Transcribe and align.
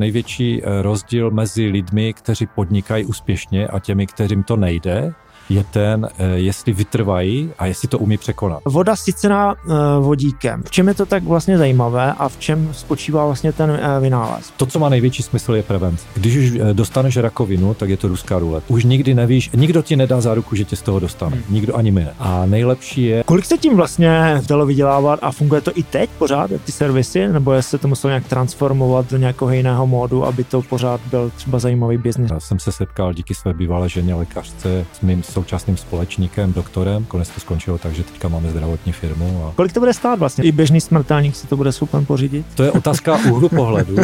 Největší 0.00 0.62
eh, 0.62 0.82
rozdíl 0.82 1.30
mezi 1.30 1.66
lidmi, 1.66 2.12
kteří 2.12 2.46
podnikají 2.46 3.04
úspěšně 3.04 3.66
a 3.66 3.78
těmi, 3.78 4.06
kterým 4.06 4.42
to 4.42 4.56
nejde, 4.56 5.14
je 5.48 5.64
ten, 5.64 6.08
eh, 6.18 6.26
jestli 6.26 6.72
vytrvají 6.72 7.50
a 7.58 7.66
jestli 7.66 7.88
to 7.88 7.98
umí 7.98 8.18
překonat. 8.18 8.60
Voda 8.64 8.96
sycená 8.96 9.54
uh, 9.54 9.74
vodíkem. 10.00 10.62
V 10.62 10.70
čem 10.70 10.88
je 10.88 10.94
to 10.94 11.06
tak 11.06 11.22
vlastně 11.22 11.58
zajímavé 11.58 12.12
a 12.12 12.28
v 12.28 12.36
čem 12.36 12.68
spočívá 12.72 13.26
vlastně 13.26 13.52
ten 13.52 13.70
uh, 13.70 14.02
vynález? 14.02 14.52
To, 14.56 14.66
co 14.66 14.78
má 14.78 14.88
největší 14.88 15.22
smysl, 15.22 15.54
je 15.54 15.62
prevence. 15.62 16.06
Když 16.14 16.36
už 16.36 16.52
dostaneš 16.72 17.16
rakovinu, 17.16 17.74
tak 17.74 17.88
je 17.88 17.96
to 17.96 18.08
ruská 18.08 18.38
rulet. 18.38 18.64
Už 18.68 18.84
nikdy 18.84 19.14
nevíš, 19.14 19.50
nikdo 19.54 19.82
ti 19.82 19.96
nedá 19.96 20.20
záruku, 20.20 20.56
že 20.56 20.64
tě 20.64 20.76
z 20.76 20.82
toho 20.82 21.00
dostane. 21.00 21.36
Hmm. 21.36 21.44
Nikdo 21.48 21.76
ani 21.76 21.90
my 21.90 22.04
ne. 22.04 22.14
A 22.18 22.46
nejlepší 22.46 23.04
je. 23.04 23.24
Kolik 23.24 23.44
se 23.44 23.58
tím 23.58 23.76
vlastně 23.76 24.42
dalo 24.48 24.66
vydělávat 24.66 25.18
a 25.22 25.32
funguje 25.32 25.60
to 25.60 25.70
i 25.74 25.82
teď 25.82 26.10
pořád, 26.18 26.50
ty 26.64 26.72
servisy, 26.72 27.28
nebo 27.28 27.52
jestli 27.52 27.70
se 27.70 27.78
to 27.78 27.88
muselo 27.88 28.10
nějak 28.10 28.26
transformovat 28.28 29.10
do 29.10 29.16
nějakého 29.16 29.50
jiného 29.50 29.86
módu, 29.86 30.24
aby 30.24 30.44
to 30.44 30.62
pořád 30.62 31.00
byl 31.10 31.30
třeba 31.36 31.58
zajímavý 31.58 31.98
biznis? 31.98 32.30
Já 32.30 32.40
jsem 32.40 32.58
se 32.58 32.72
setkal 32.72 33.14
díky 33.14 33.34
své 33.34 33.54
bývalé 33.54 33.88
ženě 33.88 34.14
lékařce 34.14 34.86
s 34.92 35.00
mým 35.00 35.22
současným 35.32 35.76
společníkem, 35.76 36.52
doktorem. 36.52 37.04
Konec 37.04 37.28
to 37.28 37.40
skončilo 37.40 37.78
tak, 37.78 37.94
že 37.94 38.02
teďka 38.02 38.28
máme 38.28 38.50
zdravotní 38.50 38.92
firmu. 38.92 39.46
A... 39.46 39.52
Kolik 39.56 39.72
to 39.72 39.80
bude 39.80 39.94
stát 39.94 40.18
vlastně? 40.18 40.44
I 40.44 40.52
běžný 40.52 40.80
smrtelník 40.80 41.36
si 41.36 41.46
to 41.46 41.56
bude 41.56 41.72
schopen 41.72 42.06
pořídit? 42.06 42.46
To 42.54 42.62
je 42.62 42.72
otázka 42.72 43.18
úhlu 43.30 43.48
pohledu, 43.48 43.96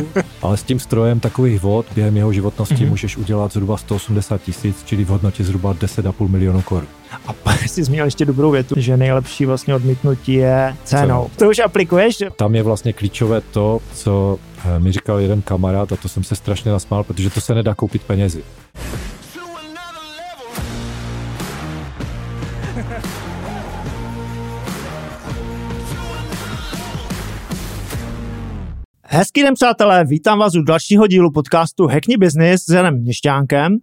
ale 0.42 0.56
s 0.56 0.62
tím 0.62 0.80
strojem 0.80 1.20
takových 1.20 1.62
vod 1.62 1.86
během 1.94 2.16
jeho 2.16 2.32
životnosti 2.32 2.74
mm-hmm. 2.74 2.88
můžeš 2.88 3.16
udělat 3.16 3.52
zhruba 3.52 3.76
180 3.76 4.42
tisíc, 4.42 4.82
čili 4.84 5.04
v 5.04 5.08
hodnotě 5.08 5.44
zhruba 5.44 5.74
10,5 5.74 6.28
milionů 6.28 6.62
korun. 6.62 6.88
A 7.26 7.32
pak 7.42 7.68
jsi 7.68 7.84
zmínil 7.84 8.04
ještě 8.04 8.24
dobrou 8.24 8.50
větu, 8.50 8.74
že 8.78 8.96
nejlepší 8.96 9.46
vlastně 9.46 9.74
odmítnutí 9.74 10.32
je 10.32 10.76
cenou. 10.84 11.30
To 11.36 11.48
už 11.48 11.58
aplikuješ? 11.58 12.18
Tam 12.36 12.54
je 12.54 12.62
vlastně 12.62 12.92
klíčové 12.92 13.40
to, 13.40 13.80
co 13.94 14.38
eh, 14.64 14.78
mi 14.78 14.92
říkal 14.92 15.18
jeden 15.18 15.42
kamarád 15.42 15.92
a 15.92 15.96
to 15.96 16.08
jsem 16.08 16.24
se 16.24 16.36
strašně 16.36 16.72
nasmál, 16.72 17.04
protože 17.04 17.30
to 17.30 17.40
se 17.40 17.54
nedá 17.54 17.74
koupit 17.74 18.02
penězi. 18.02 18.42
Hezký 29.02 29.42
den, 29.42 29.54
přátelé, 29.54 30.04
vítám 30.04 30.38
vás 30.38 30.54
u 30.54 30.62
dalšího 30.62 31.06
dílu 31.06 31.32
podcastu 31.32 31.86
Hackney 31.86 32.16
Business 32.16 32.64
s 32.64 32.68
Janem 32.68 33.00
Měšťánkem. 33.00 33.76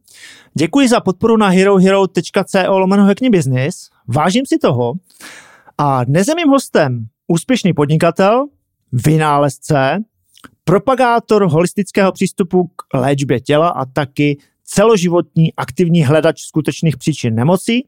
Děkuji 0.54 0.88
za 0.88 1.00
podporu 1.00 1.38
na 1.38 1.50
herohero.co 1.50 2.78
lomeno 2.78 3.06
Hackney 3.06 3.30
Business. 3.30 3.90
Vážím 4.08 4.46
si 4.46 4.58
toho. 4.58 4.94
A 5.78 6.04
dnes 6.04 6.28
je 6.28 6.36
mým 6.36 6.50
hostem 6.50 7.06
úspěšný 7.28 7.74
podnikatel, 7.74 8.46
vynálezce, 8.92 9.98
propagátor 10.64 11.48
holistického 11.48 12.12
přístupu 12.12 12.68
k 12.68 12.98
léčbě 12.98 13.40
těla 13.40 13.70
a 13.70 13.86
taky 13.86 14.38
celoživotní 14.66 15.54
aktivní 15.54 16.04
hledač 16.04 16.42
skutečných 16.42 16.98
příčin 16.98 17.36
nemocí 17.36 17.88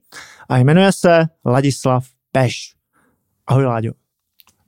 a 0.49 0.57
jmenuje 0.57 0.91
se 0.91 1.25
Ladislav 1.45 2.05
Peš. 2.31 2.75
Ahoj, 3.47 3.65
Láďo. 3.65 3.91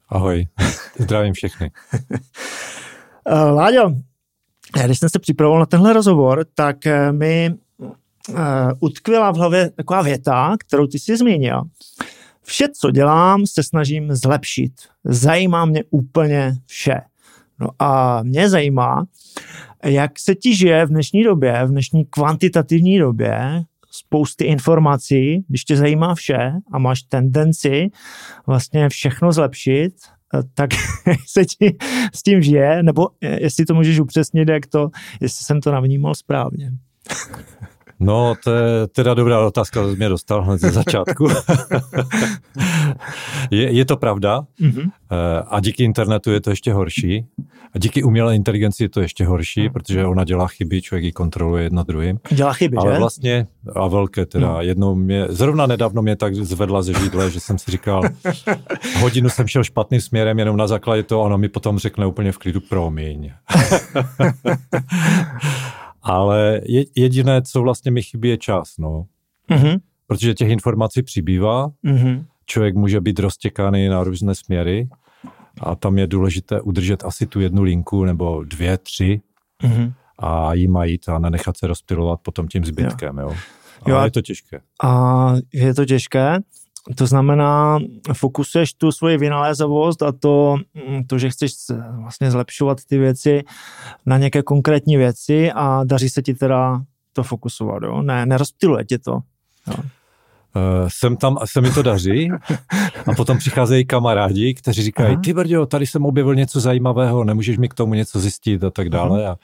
Ahoj, 0.10 0.48
zdravím 1.00 1.34
všechny. 1.34 1.72
Eh, 3.32 3.36
Láďo, 3.36 3.92
když 4.86 5.00
jsem 5.00 5.10
se 5.10 5.20
připravoval 5.20 5.60
na 5.60 5.66
tenhle 5.66 5.94
rozhovor, 5.94 6.46
tak 6.56 6.86
eh, 6.86 7.12
mi 7.12 7.56
utkvěla 8.80 9.32
v 9.32 9.36
hlavě 9.36 9.70
taková 9.70 10.02
věta, 10.02 10.56
kterou 10.60 10.88
ty 10.88 11.00
jsi 11.00 11.18
zmínil. 11.18 11.64
Vše, 12.44 12.68
co 12.70 12.92
dělám, 12.92 13.48
se 13.48 13.64
snažím 13.64 14.16
zlepšit. 14.16 14.72
Zajímá 15.04 15.66
mě 15.66 15.84
úplně 15.90 16.56
vše. 16.66 17.02
No 17.60 17.68
a 17.80 18.24
mě 18.24 18.50
zajímá, 18.50 19.06
jak 19.86 20.20
se 20.20 20.36
ti 20.36 20.56
žije 20.56 20.86
v 20.86 20.90
dnešní 20.90 21.24
době, 21.24 21.66
v 21.66 21.70
dnešní 21.70 22.06
kvantitativní 22.06 23.00
době, 23.00 23.64
spousty 23.92 24.46
informací, 24.46 25.46
když 25.48 25.64
tě 25.64 25.76
zajímá 25.76 26.16
vše 26.16 26.52
a 26.72 26.80
máš 26.80 27.02
tendenci 27.02 27.90
vlastně 28.48 28.90
všechno 28.90 29.32
zlepšit, 29.32 29.94
eh, 30.36 30.44
tak 30.54 30.70
se 31.28 31.46
ti 31.46 31.78
s 32.14 32.24
tím 32.24 32.42
žije, 32.42 32.84
nebo 32.84 33.08
eh, 33.22 33.44
jestli 33.44 33.66
to 33.66 33.74
můžeš 33.74 34.00
upřesnit, 34.00 34.50
jak 34.50 34.68
to, 34.68 34.90
jestli 35.22 35.46
jsem 35.46 35.62
to 35.62 35.72
navnímal 35.72 36.16
správně. 36.16 36.72
No, 38.00 38.36
to 38.44 38.52
je 38.52 38.88
teda 38.88 39.14
dobrá 39.14 39.46
otázka, 39.46 39.82
to 39.82 39.96
mě 39.96 40.10
dostal 40.10 40.44
hned 40.44 40.62
ze 40.62 40.72
začátku. 40.72 41.28
je, 43.52 43.72
je 43.72 43.86
to 43.86 43.98
pravda 43.98 44.46
mm-hmm. 44.62 44.92
a 45.48 45.60
díky 45.60 45.84
internetu 45.84 46.32
je 46.32 46.42
to 46.42 46.50
ještě 46.50 46.74
horší. 46.74 47.26
A 47.76 47.80
díky 47.80 48.04
umělé 48.04 48.36
inteligenci 48.36 48.84
je 48.84 48.90
to 48.90 49.02
ještě 49.02 49.26
horší, 49.26 49.62
mm. 49.62 49.74
protože 49.74 50.06
ona 50.06 50.24
dělá 50.24 50.48
chyby, 50.48 50.82
člověk 50.82 51.04
ji 51.04 51.12
kontroluje 51.12 51.64
jedno 51.64 51.84
druhým. 51.84 52.20
Dělá 52.32 52.54
chyby, 52.54 52.78
Ale 52.78 52.94
že? 52.94 53.00
vlastně, 53.00 53.48
a 53.76 53.88
velké 53.88 54.26
teda, 54.26 54.48
no. 54.48 54.62
jednou 54.62 54.96
mě, 54.96 55.26
zrovna 55.30 55.68
nedávno 55.68 56.02
mě 56.02 56.16
tak 56.16 56.36
zvedla 56.36 56.82
ze 56.82 56.94
židle, 56.94 57.32
že 57.32 57.40
jsem 57.40 57.58
si 57.58 57.72
říkal, 57.72 58.04
hodinu 59.00 59.30
jsem 59.30 59.48
šel 59.48 59.64
špatným 59.64 60.02
směrem, 60.02 60.40
jenom 60.40 60.58
na 60.58 60.68
základě 60.68 61.04
toho, 61.04 61.22
ona 61.22 61.38
mi 61.38 61.50
potom 61.50 61.80
řekne 61.80 62.06
úplně 62.06 62.32
v 62.32 62.38
klidu, 62.38 62.60
promiň. 62.60 63.32
Ale 66.02 66.62
je, 66.66 66.86
jediné, 66.96 67.42
co 67.42 67.62
vlastně 67.62 67.92
mi 67.92 68.02
chybí, 68.02 68.30
je 68.30 68.38
čas, 68.38 68.78
no. 68.78 69.06
Mm-hmm. 69.50 69.80
Protože 70.08 70.34
těch 70.34 70.50
informací 70.50 71.04
přibývá, 71.04 71.70
mm-hmm. 71.86 72.26
člověk 72.46 72.76
může 72.76 73.02
být 73.02 73.20
roztěkaný 73.20 73.88
na 73.88 74.04
různé 74.04 74.36
směry 74.36 74.90
a 75.62 75.76
tam 75.76 75.98
je 75.98 76.08
důležité 76.08 76.62
udržet 76.62 77.04
asi 77.06 77.26
tu 77.26 77.40
jednu 77.40 77.64
linku 77.64 78.06
nebo 78.06 78.44
dvě, 78.44 78.78
tři 78.78 79.22
mm-hmm. 79.64 79.94
a 80.18 80.54
jí 80.54 80.68
majít 80.68 81.10
a 81.10 81.20
nenechat 81.20 81.58
se 81.58 81.68
rozptilovat 81.68 82.20
potom 82.22 82.48
tím 82.48 82.66
zbytkem, 82.66 83.18
jo. 83.18 83.30
jo. 83.30 83.36
A 83.86 83.90
jo, 83.90 84.04
je 84.04 84.12
to 84.12 84.22
těžké. 84.22 84.62
A 84.84 85.34
je 85.54 85.74
to 85.74 85.86
těžké. 85.86 86.40
To 86.96 87.08
znamená, 87.08 87.80
fokusuješ 88.14 88.74
tu 88.74 88.92
svoji 88.92 89.18
vynalézavost 89.18 90.04
a 90.04 90.12
to, 90.12 90.58
mm, 90.74 91.04
to, 91.08 91.18
že 91.18 91.30
chceš 91.30 91.52
vlastně 92.02 92.32
zlepšovat 92.32 92.78
ty 92.90 92.98
věci 92.98 93.44
na 94.06 94.18
nějaké 94.18 94.44
konkrétní 94.44 94.98
věci 94.98 95.52
a 95.52 95.84
daří 95.84 96.10
se 96.10 96.22
ti 96.22 96.34
teda 96.34 96.82
to 97.14 97.24
fokusovat, 97.24 97.84
jo? 97.84 98.02
Ne, 98.02 98.26
nerozptiluje 98.26 98.86
tě 98.86 99.00
to. 99.00 99.20
Jo? 99.68 99.74
Uh, 100.56 100.88
jsem 100.88 101.18
tam, 101.18 101.38
se 101.46 101.62
mi 101.62 101.72
to 101.72 101.84
daří 101.84 102.32
a 103.08 103.14
potom 103.16 103.38
přicházejí 103.38 103.86
kamarádi, 103.86 104.54
kteří 104.54 104.84
říkají, 104.84 105.14
Aha. 105.14 105.22
ty 105.24 105.34
brďo, 105.34 105.66
tady 105.66 105.88
jsem 105.88 106.06
objevil 106.06 106.36
něco 106.36 106.60
zajímavého, 106.60 107.24
nemůžeš 107.24 107.58
mi 107.58 107.70
k 107.70 107.74
tomu 107.74 107.94
něco 107.94 108.20
zjistit 108.20 108.64
a 108.64 108.70
tak 108.70 108.90
dále. 108.90 109.28
A 109.28 109.38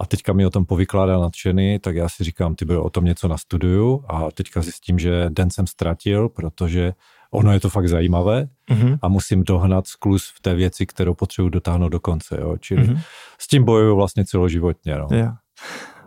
a 0.00 0.06
teďka 0.06 0.32
mi 0.32 0.46
o 0.46 0.50
tom 0.50 0.66
povykládá 0.66 1.18
nadšený, 1.18 1.78
tak 1.78 1.96
já 1.96 2.08
si 2.08 2.24
říkám, 2.24 2.54
ty 2.54 2.64
byl 2.64 2.82
o 2.82 2.90
tom 2.90 3.04
něco 3.04 3.28
na 3.28 3.38
studiu 3.38 4.04
a 4.08 4.30
teďka 4.30 4.62
zjistím, 4.62 4.98
že 4.98 5.26
den 5.28 5.50
jsem 5.50 5.66
ztratil, 5.66 6.28
protože 6.28 6.92
ono 7.30 7.52
je 7.52 7.60
to 7.60 7.68
fakt 7.68 7.88
zajímavé 7.88 8.48
mm-hmm. 8.70 8.98
a 9.02 9.08
musím 9.08 9.44
dohnat 9.44 9.86
sklus 9.86 10.32
v 10.36 10.40
té 10.40 10.54
věci, 10.54 10.86
kterou 10.86 11.14
potřebuji 11.14 11.48
dotáhnout 11.48 11.88
do 11.88 12.00
konce. 12.00 12.36
Jo? 12.40 12.56
Čili 12.60 12.82
mm-hmm. 12.82 13.00
s 13.38 13.48
tím 13.48 13.64
bojuju 13.64 13.96
vlastně 13.96 14.24
celoživotně. 14.24 14.94
No. 14.98 15.08
Yeah. 15.12 15.36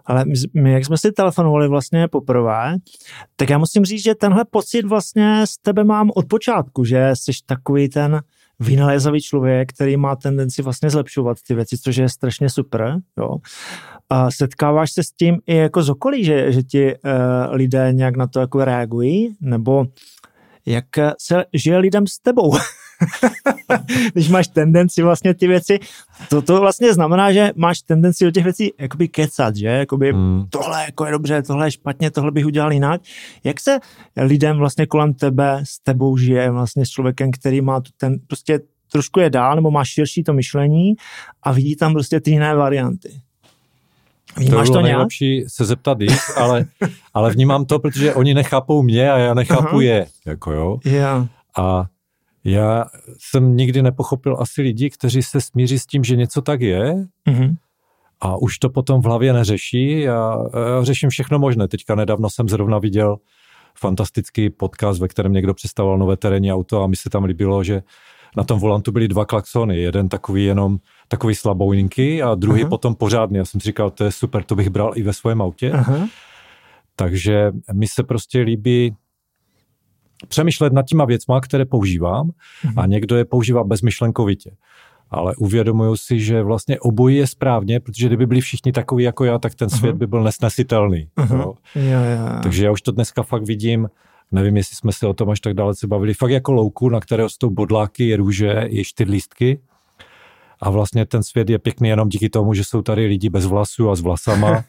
Ale 0.05 0.25
my, 0.53 0.71
jak 0.71 0.85
jsme 0.85 0.97
si 0.97 1.11
telefonovali 1.11 1.67
vlastně 1.67 2.07
poprvé, 2.07 2.75
tak 3.35 3.49
já 3.49 3.57
musím 3.57 3.85
říct, 3.85 4.03
že 4.03 4.15
tenhle 4.15 4.45
pocit 4.45 4.85
vlastně 4.85 5.41
s 5.45 5.57
tebe 5.57 5.83
mám 5.83 6.11
od 6.15 6.25
počátku, 6.25 6.85
že 6.85 7.11
jsi 7.13 7.31
takový 7.45 7.89
ten 7.89 8.21
vynalézavý 8.61 9.21
člověk, 9.21 9.69
který 9.69 9.97
má 9.97 10.15
tendenci 10.15 10.61
vlastně 10.61 10.89
zlepšovat 10.89 11.37
ty 11.47 11.55
věci, 11.55 11.77
což 11.77 11.95
je 11.95 12.09
strašně 12.09 12.49
super. 12.49 12.97
Jo. 13.17 13.35
A 14.09 14.31
setkáváš 14.31 14.91
se 14.91 15.03
s 15.03 15.11
tím 15.11 15.37
i 15.47 15.55
jako 15.55 15.83
z 15.83 15.89
okolí, 15.89 16.23
že, 16.23 16.51
že 16.51 16.63
ti 16.63 16.95
uh, 16.95 17.11
lidé 17.51 17.93
nějak 17.93 18.17
na 18.17 18.27
to 18.27 18.39
jako 18.39 18.65
reagují, 18.65 19.35
nebo 19.41 19.85
jak 20.65 20.85
se 21.19 21.45
žije 21.53 21.77
lidem 21.77 22.07
s 22.07 22.19
tebou? 22.19 22.57
Když 24.13 24.29
máš 24.29 24.47
tendenci 24.47 25.01
vlastně 25.01 25.33
ty 25.33 25.47
věci, 25.47 25.79
to, 26.29 26.41
to 26.41 26.59
vlastně 26.61 26.93
znamená, 26.93 27.31
že 27.31 27.51
máš 27.55 27.81
tendenci 27.81 28.25
do 28.25 28.31
těch 28.31 28.43
věcí 28.43 28.73
jakoby 28.79 29.07
kecat, 29.07 29.55
že? 29.55 29.67
Jakoby 29.67 30.11
hmm. 30.11 30.45
tohle 30.49 30.85
jako 30.85 31.05
je 31.05 31.11
dobře, 31.11 31.41
tohle 31.41 31.67
je 31.67 31.71
špatně, 31.71 32.11
tohle 32.11 32.31
bych 32.31 32.45
udělal 32.45 32.73
jinak. 32.73 33.01
Jak 33.43 33.59
se 33.59 33.79
lidem 34.17 34.57
vlastně 34.57 34.85
kolem 34.85 35.13
tebe 35.13 35.59
s 35.63 35.79
tebou 35.79 36.17
žije 36.17 36.51
vlastně 36.51 36.85
s 36.85 36.89
člověkem, 36.89 37.31
který 37.31 37.61
má 37.61 37.81
ten 37.97 38.19
prostě 38.27 38.59
trošku 38.91 39.19
je 39.19 39.29
dál, 39.29 39.55
nebo 39.55 39.71
má 39.71 39.85
širší 39.85 40.23
to 40.23 40.33
myšlení 40.33 40.93
a 41.43 41.51
vidí 41.51 41.75
tam 41.75 41.93
prostě 41.93 42.19
ty 42.19 42.31
jiné 42.31 42.55
varianty. 42.55 43.21
Vnímáš 44.37 44.67
to, 44.67 44.71
bylo 44.71 44.83
to 44.83 44.87
nejlepší 44.87 45.43
se 45.47 45.65
zeptat 45.65 46.01
jich, 46.01 46.37
ale, 46.37 46.65
ale 47.13 47.31
vnímám 47.31 47.65
to, 47.65 47.79
protože 47.79 48.13
oni 48.13 48.33
nechápou 48.33 48.81
mě 48.81 49.11
a 49.11 49.17
já 49.17 49.33
nechápu 49.33 49.67
Aha. 49.67 49.81
je. 49.81 50.05
Jako 50.25 50.51
jo. 50.51 50.79
Yeah. 50.85 51.27
A 51.57 51.85
já 52.43 52.85
jsem 53.19 53.57
nikdy 53.57 53.81
nepochopil 53.81 54.37
asi 54.39 54.61
lidi, 54.61 54.89
kteří 54.89 55.23
se 55.23 55.41
smíří 55.41 55.79
s 55.79 55.85
tím, 55.85 56.03
že 56.03 56.15
něco 56.15 56.41
tak 56.41 56.61
je 56.61 56.93
mm-hmm. 57.27 57.55
a 58.21 58.37
už 58.37 58.57
to 58.57 58.69
potom 58.69 59.01
v 59.01 59.05
hlavě 59.05 59.33
neřeší. 59.33 59.99
Já, 59.99 60.37
já 60.77 60.83
řeším 60.83 61.09
všechno 61.09 61.39
možné. 61.39 61.67
Teďka 61.67 61.95
nedávno 61.95 62.29
jsem 62.29 62.49
zrovna 62.49 62.79
viděl 62.79 63.17
fantastický 63.75 64.49
podcast, 64.49 65.01
ve 65.01 65.07
kterém 65.07 65.33
někdo 65.33 65.53
představoval 65.53 65.97
nové 65.97 66.17
terénní 66.17 66.53
auto 66.53 66.83
a 66.83 66.87
mi 66.87 66.95
se 66.95 67.09
tam 67.09 67.23
líbilo, 67.23 67.63
že 67.63 67.81
na 68.37 68.43
tom 68.43 68.59
volantu 68.59 68.91
byly 68.91 69.07
dva 69.07 69.25
klaxony, 69.25 69.81
jeden 69.81 70.09
takový 70.09 70.45
jenom 70.45 70.77
takový 71.07 71.35
slabouninky 71.35 72.21
a 72.21 72.35
druhý 72.35 72.63
uh-huh. 72.63 72.69
potom 72.69 72.95
pořádný. 72.95 73.37
Já 73.37 73.45
jsem 73.45 73.61
si 73.61 73.65
říkal, 73.65 73.91
to 73.91 74.03
je 74.03 74.11
super, 74.11 74.43
to 74.43 74.55
bych 74.55 74.69
bral 74.69 74.91
i 74.95 75.03
ve 75.03 75.13
svém 75.13 75.41
autě. 75.41 75.71
Uh-huh. 75.71 76.09
Takže 76.95 77.51
mi 77.73 77.87
se 77.87 78.03
prostě 78.03 78.39
líbí 78.39 78.95
přemýšlet 80.27 80.73
nad 80.73 80.85
těma 80.85 81.05
věcma, 81.05 81.41
které 81.41 81.65
používám 81.65 82.29
uh-huh. 82.29 82.73
a 82.77 82.85
někdo 82.85 83.15
je 83.17 83.25
používá 83.25 83.63
bezmyšlenkovitě. 83.63 84.51
Ale 85.09 85.35
uvědomuju 85.35 85.95
si, 85.95 86.19
že 86.19 86.43
vlastně 86.43 86.79
obojí 86.79 87.17
je 87.17 87.27
správně, 87.27 87.79
protože 87.79 88.07
kdyby 88.07 88.25
byli 88.25 88.41
všichni 88.41 88.71
takový 88.71 89.03
jako 89.03 89.25
já, 89.25 89.39
tak 89.39 89.55
ten 89.55 89.69
svět 89.69 89.95
uh-huh. 89.95 89.99
by 89.99 90.07
byl 90.07 90.23
nesnesitelný. 90.23 91.07
Uh-huh. 91.17 91.39
Jo. 91.39 91.53
Jo, 91.75 91.99
jo. 91.99 92.39
Takže 92.43 92.65
já 92.65 92.71
už 92.71 92.81
to 92.81 92.91
dneska 92.91 93.23
fakt 93.23 93.43
vidím, 93.43 93.89
nevím, 94.31 94.57
jestli 94.57 94.75
jsme 94.75 94.91
se 94.91 95.07
o 95.07 95.13
tom 95.13 95.29
až 95.29 95.39
tak 95.39 95.53
dalece 95.53 95.87
bavili, 95.87 96.13
fakt 96.13 96.31
jako 96.31 96.51
louku, 96.51 96.89
na 96.89 96.99
které 96.99 97.23
jsou 97.27 97.49
bodláky, 97.49 98.15
růže, 98.15 98.65
i 98.67 98.83
čtyřlístky 98.83 99.59
a 100.61 100.69
vlastně 100.69 101.05
ten 101.05 101.23
svět 101.23 101.49
je 101.49 101.59
pěkný 101.59 101.89
jenom 101.89 102.09
díky 102.09 102.29
tomu, 102.29 102.53
že 102.53 102.63
jsou 102.63 102.81
tady 102.81 103.05
lidi 103.05 103.29
bez 103.29 103.45
vlasů 103.45 103.89
a 103.89 103.95
s 103.95 104.01
vlasama. 104.01 104.49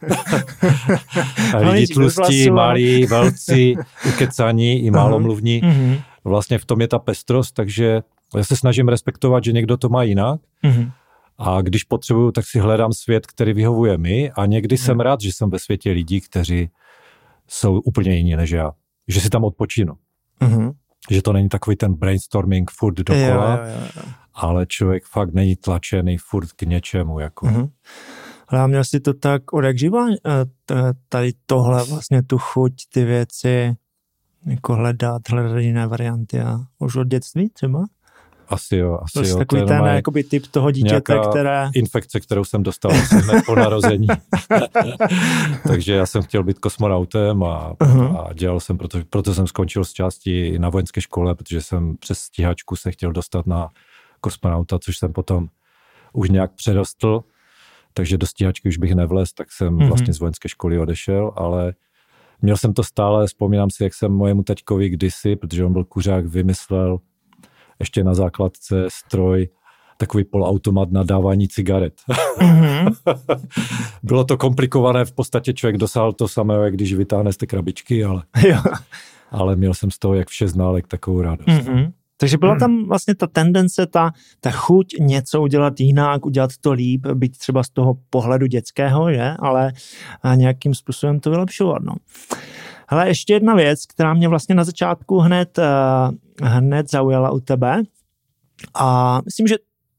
a 1.54 1.58
lidi 1.58 1.86
tlustí, 1.86 2.50
malí, 2.50 3.06
velcí, 3.06 3.76
ukecaní 4.08 4.84
i 4.84 4.90
málomluvní. 4.90 5.62
Uh-huh. 5.62 6.02
Vlastně 6.24 6.58
v 6.58 6.64
tom 6.64 6.80
je 6.80 6.88
ta 6.88 6.98
pestrost, 6.98 7.54
takže 7.54 8.02
já 8.36 8.44
se 8.44 8.56
snažím 8.56 8.88
respektovat, 8.88 9.44
že 9.44 9.52
někdo 9.52 9.76
to 9.76 9.88
má 9.88 10.02
jinak. 10.02 10.40
Uh-huh. 10.64 10.92
A 11.38 11.62
když 11.62 11.84
potřebuju, 11.84 12.32
tak 12.32 12.46
si 12.46 12.58
hledám 12.58 12.92
svět, 12.92 13.26
který 13.26 13.52
vyhovuje 13.52 13.98
mi 13.98 14.30
a 14.30 14.46
někdy 14.46 14.76
uh-huh. 14.76 14.84
jsem 14.84 15.00
rád, 15.00 15.20
že 15.20 15.32
jsem 15.32 15.50
ve 15.50 15.58
světě 15.58 15.90
lidí, 15.90 16.20
kteří 16.20 16.70
jsou 17.48 17.80
úplně 17.80 18.16
jiní 18.16 18.36
než 18.36 18.50
já. 18.50 18.72
Že 19.08 19.20
si 19.20 19.30
tam 19.30 19.44
odpočinu. 19.44 19.92
Uh-huh. 20.40 20.72
Že 21.10 21.22
to 21.22 21.32
není 21.32 21.48
takový 21.48 21.76
ten 21.76 21.94
brainstorming 21.94 22.70
furt 22.70 22.94
dokola, 22.94 23.56
jo, 23.56 23.64
jo, 23.64 23.88
jo 23.96 24.02
ale 24.34 24.66
člověk 24.66 25.04
fakt 25.04 25.34
není 25.34 25.56
tlačený 25.56 26.18
furt 26.18 26.52
k 26.52 26.62
něčemu. 26.62 27.18
Jako. 27.18 27.46
Mm-hmm. 27.46 27.70
Ale 28.48 28.68
měl 28.68 28.84
jsi 28.84 29.00
to 29.00 29.14
tak 29.14 29.52
od 29.52 29.64
jak 29.64 29.78
živa, 29.78 30.06
eh, 30.10 30.44
tady 31.08 31.32
tohle 31.46 31.84
vlastně 31.84 32.22
tu 32.22 32.38
chuť, 32.38 32.72
ty 32.92 33.04
věci, 33.04 33.76
jako 34.46 34.74
hledat, 34.74 35.22
hledat 35.30 35.58
jiné 35.58 35.86
varianty 35.86 36.40
a 36.40 36.58
už 36.78 36.96
od 36.96 37.06
dětství 37.06 37.50
třeba? 37.50 37.84
Asi 38.52 38.76
jo, 38.76 38.98
asi 39.02 39.12
to 39.12 39.28
jo. 39.28 39.38
Takový 39.38 39.62
ten 39.66 39.84
jakoby 39.84 40.24
typ 40.24 40.46
toho 40.46 40.70
dítěte, 40.70 41.18
které... 41.30 41.70
infekce, 41.74 42.20
kterou 42.20 42.44
jsem 42.44 42.62
dostal 42.62 42.92
hned 42.92 43.42
po 43.46 43.54
narození. 43.54 44.06
Takže 45.66 45.94
já 45.94 46.06
jsem 46.06 46.22
chtěl 46.22 46.44
být 46.44 46.58
kosmonautem 46.58 47.42
a, 47.42 47.72
uh-huh. 47.72 48.20
a 48.20 48.32
dělal 48.32 48.60
jsem, 48.60 48.78
proto, 48.78 48.98
proto 49.10 49.34
jsem 49.34 49.46
skončil 49.46 49.84
z 49.84 49.92
části 49.92 50.58
na 50.58 50.68
vojenské 50.68 51.00
škole, 51.00 51.34
protože 51.34 51.62
jsem 51.62 51.96
přes 51.96 52.18
stíhačku 52.18 52.76
se 52.76 52.90
chtěl 52.90 53.12
dostat 53.12 53.46
na 53.46 53.68
kosmonauta, 54.20 54.78
což 54.78 54.98
jsem 54.98 55.12
potom 55.12 55.48
už 56.12 56.30
nějak 56.30 56.52
přerostl, 56.52 57.20
takže 57.94 58.18
do 58.18 58.26
stíhačky 58.26 58.68
už 58.68 58.78
bych 58.78 58.94
nevlez, 58.94 59.32
tak 59.32 59.52
jsem 59.52 59.76
mm-hmm. 59.76 59.88
vlastně 59.88 60.14
z 60.14 60.20
vojenské 60.20 60.48
školy 60.48 60.78
odešel, 60.78 61.32
ale 61.36 61.74
měl 62.42 62.56
jsem 62.56 62.74
to 62.74 62.84
stále, 62.84 63.26
vzpomínám 63.26 63.70
si, 63.70 63.84
jak 63.84 63.94
jsem 63.94 64.12
mojemu 64.12 64.42
taťkovi 64.42 64.88
kdysi, 64.88 65.36
protože 65.36 65.64
on 65.64 65.72
byl 65.72 65.84
kuřák, 65.84 66.26
vymyslel 66.26 66.98
ještě 67.82 68.04
na 68.04 68.14
základce 68.14 68.86
stroj, 68.88 69.48
takový 69.96 70.24
polautomat 70.24 70.90
na 70.92 71.02
dávání 71.02 71.48
cigaret. 71.48 71.94
Mm-hmm. 72.38 72.94
Bylo 74.02 74.24
to 74.24 74.36
komplikované, 74.36 75.04
v 75.04 75.12
podstatě 75.12 75.52
člověk 75.52 75.76
dosáhl 75.76 76.12
to 76.12 76.28
samého, 76.28 76.64
jak 76.64 76.74
když 76.74 76.94
vytáhne 76.94 77.32
z 77.32 77.36
té 77.36 77.46
krabičky, 77.46 78.04
ale, 78.04 78.22
ale 79.30 79.56
měl 79.56 79.74
jsem 79.74 79.90
z 79.90 79.98
toho, 79.98 80.14
jak 80.14 80.28
vše 80.28 80.48
ználek, 80.48 80.86
takovou 80.88 81.22
radost. 81.22 81.46
Mm-hmm. 81.46 81.92
Takže 82.22 82.38
byla 82.38 82.52
hmm. 82.52 82.60
tam 82.60 82.88
vlastně 82.88 83.14
ta 83.14 83.26
tendence, 83.26 83.86
ta, 83.86 84.12
ta 84.40 84.50
chuť 84.50 84.94
něco 85.00 85.42
udělat 85.42 85.80
jinak, 85.80 86.26
udělat 86.26 86.50
to 86.60 86.72
líp, 86.72 87.06
být 87.06 87.38
třeba 87.38 87.62
z 87.62 87.68
toho 87.68 87.94
pohledu 88.10 88.46
dětského, 88.46 89.12
že? 89.12 89.34
ale 89.38 89.72
nějakým 90.34 90.74
způsobem 90.74 91.20
to 91.20 91.30
vylepšovat. 91.30 91.82
No. 91.82 91.94
Hele, 92.92 93.08
ještě 93.08 93.32
jedna 93.32 93.54
věc, 93.54 93.86
která 93.86 94.14
mě 94.14 94.28
vlastně 94.28 94.54
na 94.54 94.64
začátku 94.64 95.18
hned, 95.18 95.58
uh, 95.58 96.46
hned 96.48 96.90
zaujala 96.90 97.30
u 97.30 97.40
tebe 97.40 97.82
a 98.74 99.18
myslím, 99.24 99.46
že 99.46 99.54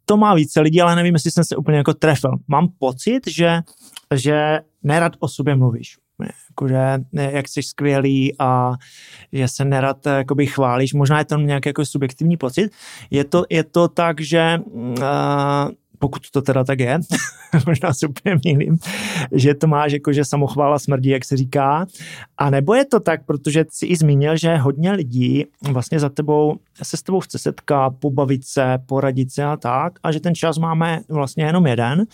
to 0.06 0.18
má 0.18 0.34
více 0.34 0.62
lidí, 0.62 0.82
ale 0.82 0.96
nevím, 0.96 1.14
jestli 1.14 1.32
jsem 1.32 1.44
se 1.44 1.56
úplně 1.56 1.78
jako 1.78 1.94
trefil. 1.94 2.32
Mám 2.48 2.68
pocit, 2.80 3.28
že, 3.28 3.62
že 4.16 4.60
nerad 4.84 5.14
o 5.20 5.28
sobě 5.28 5.56
mluvíš 5.56 5.98
jakože 6.50 7.04
jak 7.14 7.48
jsi 7.48 7.64
skvělý 7.64 8.40
a 8.40 8.74
že 9.32 9.48
se 9.48 9.66
nerad 9.66 10.06
jakoby 10.06 10.46
chválíš. 10.46 10.94
Možná 10.94 11.20
je 11.20 11.26
to 11.26 11.38
nějaký 11.38 11.70
jako 11.70 11.86
subjektivní 11.86 12.38
pocit. 12.38 12.72
Je 13.12 13.24
to, 13.24 13.44
je 13.50 13.64
to 13.64 13.88
tak, 13.88 14.22
že 14.22 14.60
uh, 14.66 14.94
pokud 16.04 16.32
to 16.32 16.42
teda 16.42 16.64
tak 16.64 16.80
je, 16.80 17.00
možná 17.68 17.94
se 17.94 18.08
úplně 18.08 18.36
mýlím, 18.46 18.78
že 19.32 19.54
to 19.54 19.68
máš 19.68 19.92
jako, 19.92 20.14
že 20.14 20.26
samochvála 20.26 20.80
smrdí, 20.80 21.10
jak 21.10 21.26
se 21.26 21.38
říká, 21.38 21.86
a 22.38 22.50
nebo 22.50 22.74
je 22.74 22.86
to 22.86 23.00
tak, 23.00 23.26
protože 23.26 23.66
jsi 23.70 23.86
i 23.86 23.96
zmínil, 23.96 24.38
že 24.38 24.56
hodně 24.56 24.92
lidí 24.92 25.46
vlastně 25.72 26.00
za 26.00 26.10
tebou 26.10 26.60
se 26.84 26.98
s 26.98 27.04
tebou 27.04 27.20
chce 27.20 27.40
setkat, 27.40 27.94
pobavit 28.00 28.46
se, 28.46 28.78
poradit 28.86 29.32
se 29.32 29.44
a 29.44 29.58
tak, 29.58 29.94
a 30.04 30.12
že 30.12 30.20
ten 30.20 30.36
čas 30.36 30.58
máme 30.58 31.02
vlastně 31.10 31.44
jenom 31.44 31.68
jeden, 31.68 32.06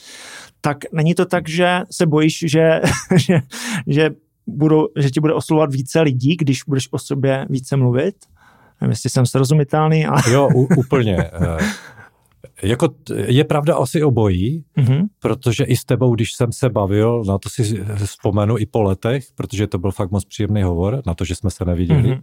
tak 0.61 0.77
není 0.93 1.15
to 1.15 1.25
tak, 1.25 1.49
že 1.49 1.81
se 1.91 2.05
bojíš, 2.05 2.45
že, 2.47 2.81
že, 3.15 3.41
že, 3.87 4.09
budou, 4.47 4.87
že 4.97 5.09
ti 5.09 5.19
bude 5.19 5.33
oslovovat 5.33 5.73
více 5.73 6.01
lidí, 6.01 6.35
když 6.35 6.63
budeš 6.63 6.87
o 6.91 6.99
sobě 6.99 7.45
více 7.49 7.77
mluvit? 7.77 8.15
Nevím, 8.81 8.91
jestli 8.91 9.09
jsem 9.09 9.25
srozumitelný. 9.25 10.05
Ale... 10.05 10.21
Jo, 10.31 10.49
u, 10.55 10.67
úplně. 10.77 11.17
Jako 12.61 12.89
je 13.27 13.43
pravda 13.43 13.75
asi 13.75 14.03
obojí, 14.03 14.63
mm-hmm. 14.77 15.07
protože 15.19 15.63
i 15.63 15.75
s 15.75 15.85
tebou, 15.85 16.15
když 16.15 16.33
jsem 16.33 16.51
se 16.51 16.69
bavil, 16.69 17.23
na 17.27 17.37
to 17.37 17.49
si 17.49 17.83
vzpomenu 18.05 18.57
i 18.57 18.65
po 18.65 18.81
letech, 18.81 19.25
protože 19.35 19.67
to 19.67 19.77
byl 19.77 19.91
fakt 19.91 20.11
moc 20.11 20.25
příjemný 20.25 20.63
hovor, 20.63 21.01
na 21.05 21.13
to, 21.13 21.25
že 21.25 21.35
jsme 21.35 21.49
se 21.49 21.65
neviděli, 21.65 22.09
mm-hmm. 22.09 22.21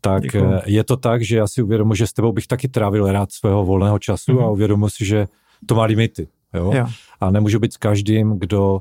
tak 0.00 0.22
Děkuju. 0.22 0.52
Eh, 0.52 0.62
je 0.66 0.84
to 0.84 0.96
tak, 0.96 1.22
že 1.22 1.36
já 1.36 1.46
si 1.46 1.62
uvědomuji, 1.62 1.94
že 1.94 2.06
s 2.06 2.12
tebou 2.12 2.32
bych 2.32 2.46
taky 2.46 2.68
trávil 2.68 3.12
rád 3.12 3.32
svého 3.32 3.64
volného 3.64 3.98
času 3.98 4.32
mm-hmm. 4.32 4.44
a 4.44 4.50
uvědomuji 4.50 4.88
si, 4.88 5.04
že 5.04 5.28
to 5.66 5.74
má 5.74 5.84
limity. 5.84 6.28
Jo? 6.54 6.72
Jo. 6.74 6.86
A 7.20 7.30
nemůžu 7.30 7.58
být 7.58 7.72
s 7.72 7.76
každým, 7.76 8.38
kdo 8.38 8.80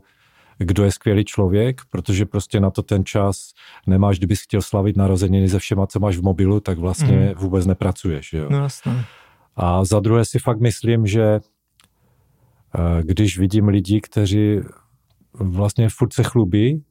kdo 0.58 0.84
je 0.84 0.92
skvělý 0.92 1.26
člověk, 1.26 1.82
protože 1.90 2.26
prostě 2.26 2.60
na 2.60 2.70
to 2.70 2.82
ten 2.82 3.06
čas 3.06 3.52
nemáš, 3.88 4.18
kdybys 4.18 4.42
chtěl 4.42 4.62
slavit 4.62 4.98
narozeniny 4.98 5.50
se 5.50 5.60
všema, 5.60 5.88
co 5.88 6.00
máš 6.00 6.18
v 6.18 6.22
mobilu, 6.22 6.60
tak 6.60 6.78
vlastně 6.78 7.18
mm. 7.18 7.34
vůbec 7.36 7.66
nepracuješ. 7.66 8.34
Jo? 8.34 8.48
No, 8.50 8.58
jasně. 8.64 8.92
A 9.56 9.86
za 9.86 10.00
druhé 10.00 10.26
si 10.26 10.40
fakt 10.40 10.60
myslím, 10.60 11.08
že 11.08 11.24
eh, 11.24 13.04
když 13.04 13.40
vidím 13.40 13.68
lidi, 13.68 14.02
kteří 14.02 14.60
vlastně 15.34 15.90
furt 15.90 16.14
se 16.14 16.24
chlubí, 16.24 16.84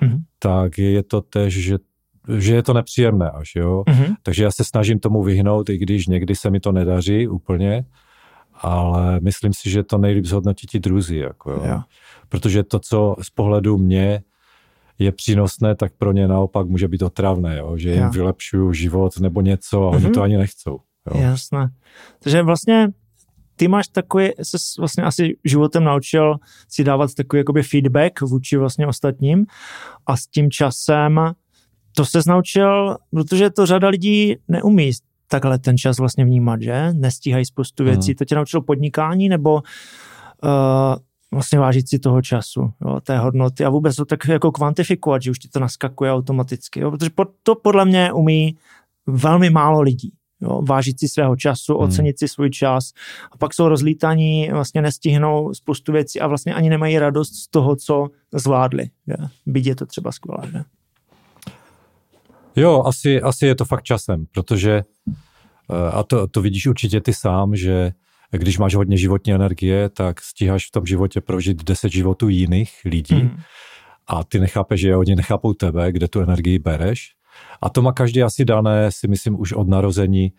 mm-hmm. 0.00 0.22
tak 0.38 0.78
je 0.78 1.02
to 1.02 1.20
tež, 1.20 1.54
že, 1.54 1.76
že 2.38 2.54
je 2.54 2.62
to 2.62 2.72
nepříjemné 2.72 3.30
až, 3.30 3.56
jo. 3.56 3.82
Mm-hmm. 3.86 4.14
Takže 4.22 4.44
já 4.44 4.50
se 4.50 4.64
snažím 4.64 4.98
tomu 4.98 5.22
vyhnout, 5.22 5.68
i 5.68 5.78
když 5.78 6.06
někdy 6.06 6.36
se 6.36 6.50
mi 6.50 6.60
to 6.60 6.72
nedaří 6.72 7.28
úplně, 7.28 7.84
ale 8.54 9.20
myslím 9.20 9.52
si, 9.52 9.70
že 9.70 9.82
to 9.82 9.98
nejlíp 9.98 10.24
zhodnotí 10.24 10.66
ti 10.66 10.80
druzí, 10.80 11.16
jako 11.16 11.50
jo. 11.50 11.60
Yeah. 11.64 11.84
Protože 12.28 12.62
to, 12.62 12.78
co 12.78 13.16
z 13.22 13.30
pohledu 13.30 13.78
mě 13.78 14.22
je 14.98 15.12
přínosné, 15.12 15.74
tak 15.74 15.92
pro 15.98 16.12
ně 16.12 16.28
naopak 16.28 16.66
může 16.66 16.88
být 16.88 17.02
otravné, 17.02 17.58
jo? 17.58 17.76
že 17.76 17.90
jim 17.90 17.98
yeah. 17.98 18.14
vylepšuju 18.14 18.72
život 18.72 19.20
nebo 19.20 19.40
něco 19.40 19.86
a 19.86 19.90
oni 19.90 20.06
mm-hmm. 20.06 20.14
to 20.14 20.22
ani 20.22 20.36
nechcou. 20.36 20.80
Jo. 21.14 21.20
Jasné. 21.20 21.70
Takže 22.22 22.42
vlastně 22.42 22.88
ty 23.56 23.68
máš 23.68 23.88
takový, 23.88 24.28
se 24.42 24.56
vlastně 24.78 25.02
asi 25.04 25.36
životem 25.44 25.84
naučil 25.84 26.36
si 26.68 26.84
dávat 26.84 27.14
takový 27.14 27.40
jakoby 27.40 27.62
feedback 27.62 28.20
vůči 28.20 28.56
vlastně 28.56 28.86
ostatním 28.86 29.46
a 30.06 30.16
s 30.16 30.26
tím 30.26 30.50
časem 30.50 31.20
to 31.96 32.04
se 32.04 32.20
naučil, 32.26 32.96
protože 33.10 33.50
to 33.50 33.66
řada 33.66 33.88
lidí 33.88 34.36
neumí 34.48 34.90
takhle 35.28 35.58
ten 35.58 35.78
čas 35.78 35.98
vlastně 35.98 36.24
vnímat, 36.24 36.62
že? 36.62 36.92
Nestíhají 36.92 37.44
spoustu 37.44 37.84
věcí. 37.84 38.10
Hmm. 38.10 38.16
To 38.16 38.24
tě 38.24 38.34
naučilo 38.34 38.62
podnikání 38.62 39.28
nebo 39.28 39.54
uh, 39.54 39.60
vlastně 41.30 41.58
vážit 41.58 41.88
si 41.88 41.98
toho 41.98 42.22
času, 42.22 42.72
jo, 42.80 43.00
té 43.00 43.18
hodnoty 43.18 43.64
a 43.64 43.70
vůbec 43.70 43.96
to 43.96 44.04
tak 44.04 44.28
jako 44.28 44.52
kvantifikovat, 44.52 45.22
že 45.22 45.30
už 45.30 45.38
ti 45.38 45.48
to 45.48 45.60
naskakuje 45.60 46.12
automaticky, 46.12 46.80
jo, 46.80 46.90
protože 46.90 47.10
to 47.42 47.54
podle 47.54 47.84
mě 47.84 48.12
umí 48.12 48.56
velmi 49.06 49.50
málo 49.50 49.80
lidí. 49.80 50.12
Jo, 50.40 50.62
vážit 50.62 51.00
si 51.00 51.08
svého 51.08 51.36
času, 51.36 51.74
hmm. 51.74 51.88
ocenit 51.88 52.18
si 52.18 52.28
svůj 52.28 52.50
čas. 52.50 52.92
A 53.32 53.36
pak 53.36 53.54
jsou 53.54 53.68
rozlítaní, 53.68 54.48
vlastně 54.52 54.82
nestihnou 54.82 55.54
spoustu 55.54 55.92
věcí 55.92 56.20
a 56.20 56.26
vlastně 56.26 56.54
ani 56.54 56.70
nemají 56.70 56.98
radost 56.98 57.34
z 57.34 57.48
toho, 57.48 57.76
co 57.76 58.08
zvládli. 58.34 58.90
Je. 59.06 59.16
Byť 59.46 59.66
je 59.66 59.74
to 59.74 59.86
třeba 59.86 60.12
skvělé. 60.12 60.42
Že? 60.52 60.62
Jo, 62.56 62.82
asi, 62.86 63.22
asi 63.22 63.46
je 63.46 63.54
to 63.54 63.64
fakt 63.64 63.82
časem, 63.82 64.26
protože 64.32 64.82
eh, 65.70 65.90
a 65.92 66.02
to, 66.02 66.26
to 66.26 66.42
vidíš 66.42 66.66
určitě 66.66 67.00
ty 67.00 67.14
sám, 67.14 67.56
že 67.56 67.92
když 68.30 68.58
máš 68.58 68.74
hodně 68.74 68.96
životní 68.96 69.32
energie, 69.32 69.88
tak 69.88 70.20
stíháš 70.20 70.66
v 70.66 70.70
tom 70.70 70.86
životě 70.86 71.20
prožít 71.20 71.64
deset 71.64 71.92
životů 71.92 72.28
jiných 72.28 72.80
lidí 72.84 73.14
hmm. 73.14 73.40
a 74.06 74.24
ty 74.24 74.40
nechápeš, 74.40 74.80
že 74.80 74.96
oni 74.96 75.16
nechápou 75.16 75.52
tebe, 75.52 75.92
kde 75.92 76.08
tu 76.08 76.20
energii 76.20 76.58
bereš 76.58 77.17
A 77.62 77.68
to 77.68 77.82
má 77.82 77.92
každý 77.92 78.22
asi 78.22 78.44
dané, 78.44 78.92
si 78.92 79.08
myslím, 79.08 79.40
už 79.40 79.52
od 79.52 79.68
narození. 79.68 80.32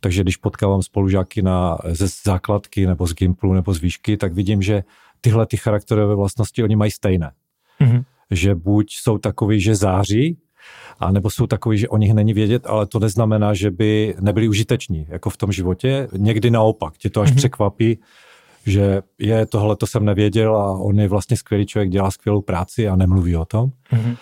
Takže 0.00 0.22
když 0.22 0.36
potkávám 0.36 0.82
spolužáky 0.82 1.42
na, 1.42 1.78
ze 1.84 2.06
základky 2.24 2.86
nebo 2.86 3.06
z 3.06 3.14
Gimplu 3.14 3.52
nebo 3.52 3.74
z 3.74 3.80
výšky, 3.80 4.16
tak 4.16 4.32
vidím, 4.32 4.62
že 4.62 4.84
tyhle 5.20 5.46
ty 5.46 5.56
charakterové 5.56 6.14
vlastnosti 6.14 6.62
oni 6.62 6.76
mají 6.76 6.90
stejné. 6.90 7.32
Mm-hmm. 7.80 8.04
Že 8.30 8.54
buď 8.54 8.92
jsou 8.92 9.18
takový, 9.18 9.60
že 9.60 9.74
září, 9.74 10.38
a 11.00 11.12
nebo 11.12 11.30
jsou 11.30 11.46
takový, 11.46 11.78
že 11.78 11.88
o 11.88 11.96
nich 11.96 12.14
není 12.14 12.32
vědět, 12.32 12.66
ale 12.66 12.86
to 12.86 12.98
neznamená, 12.98 13.54
že 13.54 13.70
by 13.70 14.14
nebyli 14.20 14.48
užiteční, 14.48 15.06
jako 15.08 15.30
v 15.30 15.36
tom 15.36 15.52
životě. 15.52 16.08
Někdy 16.16 16.50
naopak, 16.50 16.98
tě 16.98 17.10
to 17.10 17.20
až 17.20 17.30
mm-hmm. 17.30 17.36
překvapí, 17.36 17.98
že 18.66 19.02
je 19.18 19.46
tohle, 19.46 19.76
to 19.76 19.86
jsem 19.86 20.04
nevěděl 20.04 20.56
a 20.56 20.78
on 20.78 21.00
je 21.00 21.08
vlastně 21.08 21.36
skvělý 21.36 21.66
člověk, 21.66 21.90
dělá 21.90 22.10
skvělou 22.10 22.40
práci 22.40 22.88
a 22.88 22.96
nemluví 22.96 23.36
o 23.36 23.44
tom. 23.44 23.70
Mm-hmm. 23.92 24.16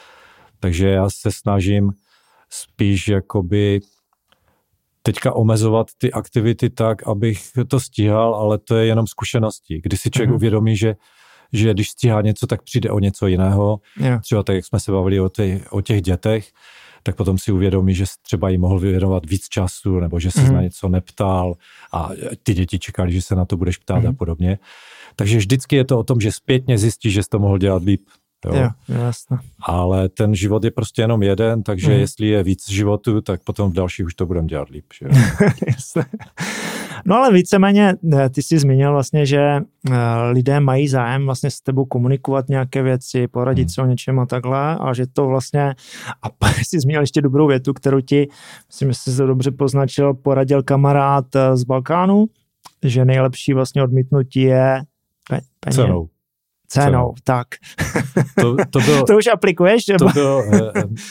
Takže 0.60 0.88
já 0.88 1.10
se 1.10 1.30
snažím 1.32 1.92
spíš 2.50 3.09
jakoby 3.09 3.81
teďka 5.02 5.33
omezovat 5.33 5.87
ty 5.99 6.12
aktivity 6.12 6.71
tak, 6.71 7.07
abych 7.07 7.50
to 7.69 7.81
stíhal, 7.81 8.35
ale 8.35 8.59
to 8.59 8.76
je 8.76 8.87
jenom 8.87 9.07
zkušenosti. 9.07 9.81
Kdy 9.83 9.97
si 9.97 10.11
člověk 10.11 10.31
mm-hmm. 10.31 10.35
uvědomí, 10.35 10.76
že 10.76 10.97
že 11.52 11.75
když 11.75 11.90
stíhá 11.90 12.21
něco, 12.21 12.47
tak 12.47 12.62
přijde 12.62 12.90
o 12.90 12.99
něco 12.99 13.26
jiného. 13.26 13.81
Yeah. 14.00 14.23
Třeba 14.23 14.43
tak, 14.43 14.57
jak 14.57 14.64
jsme 14.64 14.81
se 14.81 14.93
bavili 14.93 15.21
o, 15.21 15.28
ty, 15.28 15.64
o 15.71 15.81
těch 15.81 16.02
dětech, 16.02 16.52
tak 17.02 17.17
potom 17.17 17.38
si 17.38 17.52
uvědomí, 17.52 17.95
že 17.95 18.05
třeba 18.23 18.49
jí 18.49 18.59
mohl 18.59 18.78
věnovat 18.78 19.26
víc 19.26 19.49
času, 19.49 20.00
nebo 20.00 20.21
že 20.21 20.31
se 20.31 20.40
mm-hmm. 20.40 20.52
na 20.52 20.62
něco 20.62 20.88
neptal 20.88 21.55
a 21.93 22.11
ty 22.43 22.55
děti 22.55 22.78
čekali, 22.78 23.12
že 23.12 23.23
se 23.23 23.35
na 23.35 23.45
to 23.45 23.57
budeš 23.57 23.76
ptát 23.76 23.95
mm-hmm. 23.95 24.07
a 24.07 24.11
mhm. 24.11 24.17
podobně. 24.17 24.59
Takže 25.17 25.38
vždycky 25.38 25.76
je 25.76 25.85
to 25.85 25.99
o 25.99 26.05
tom, 26.05 26.21
že 26.21 26.33
zpětně 26.33 26.78
zjistí, 26.78 27.11
že 27.11 27.23
jsi 27.23 27.28
to 27.28 27.38
mohl 27.38 27.59
dělat 27.59 27.83
líp. 27.83 28.00
Jo. 28.47 28.54
Jo, 28.54 28.68
jasně. 28.88 29.37
Ale 29.62 30.09
ten 30.09 30.35
život 30.35 30.64
je 30.64 30.71
prostě 30.71 31.02
jenom 31.02 31.23
jeden, 31.23 31.62
takže 31.62 31.95
mm. 31.95 32.00
jestli 32.00 32.26
je 32.26 32.42
víc 32.42 32.71
životu, 32.71 33.21
tak 33.21 33.42
potom 33.45 33.71
v 33.71 33.75
dalších 33.75 34.07
už 34.07 34.14
to 34.14 34.26
budeme 34.26 34.47
dělat 34.47 34.68
líp. 34.68 34.85
Že? 35.00 35.09
No 37.04 37.16
ale 37.16 37.33
víceméně 37.33 37.95
eh, 38.12 38.30
ty 38.30 38.42
jsi 38.42 38.59
zmínil 38.59 38.92
vlastně, 38.92 39.26
že 39.26 39.38
eh, 39.38 39.62
lidé 40.30 40.61
mají 40.61 40.88
zájem 40.88 41.25
vlastně 41.25 41.50
s 41.50 41.61
tebou 41.61 41.85
komunikovat 41.85 42.49
nějaké 42.49 42.83
věci, 42.83 43.28
poradit 43.28 43.62
hmm. 43.62 43.68
se 43.68 43.83
o 43.83 43.87
něčem 43.87 44.21
a 44.21 44.26
takhle 44.26 44.76
a 44.76 44.95
že 44.95 45.07
to 45.07 45.26
vlastně, 45.26 45.75
a 46.23 46.30
pak 46.38 46.57
jsi 46.59 46.80
zmínil 46.80 47.00
ještě 47.00 47.21
dobrou 47.21 47.47
větu, 47.47 47.75
kterou 47.75 48.00
ti, 48.00 48.28
myslím, 48.68 48.88
že 48.88 48.95
jsi 48.95 49.16
to 49.16 49.26
dobře 49.26 49.50
poznačil, 49.50 50.14
poradil 50.14 50.62
kamarád 50.62 51.37
eh, 51.37 51.57
z 51.57 51.64
Balkánu, 51.64 52.26
že 52.83 53.04
nejlepší 53.04 53.54
vlastně 53.54 53.83
odmítnutí 53.83 54.40
je 54.40 54.83
pe- 55.30 55.40
peněz. 55.61 55.76
Cenou. 55.76 56.09
Cenou, 56.68 56.90
cenou, 56.90 57.14
tak. 57.25 57.46
To, 58.40 58.56
to, 58.70 58.80
bylo, 58.80 59.04
to 59.06 59.16
už 59.16 59.26
aplikuješ? 59.26 59.84
To 59.98 60.06
bylo, 60.14 60.42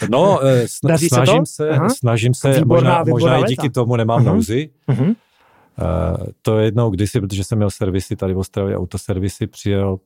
no, 0.09 0.39
snažím 0.65 1.45
se, 1.45 1.65
se 1.65 1.89
snažím 1.97 2.33
se, 2.33 2.51
výborná, 2.51 2.89
možná, 2.89 3.03
výborná 3.03 3.37
možná 3.37 3.47
i 3.47 3.49
díky 3.49 3.69
tomu 3.69 3.95
nemám 3.95 4.21
uh-huh. 4.21 4.33
nouzi, 4.33 4.69
uh-huh. 4.89 5.15
Uh, 5.81 6.25
to 6.41 6.59
jednou 6.59 6.89
kdysi, 6.89 7.21
protože 7.21 7.43
jsem 7.43 7.57
měl 7.57 7.69
servisy 7.69 8.15
tady 8.15 8.33
v 8.33 8.37
Ostravě, 8.37 8.77
autoservisy, 8.77 9.47
přijel 9.47 9.99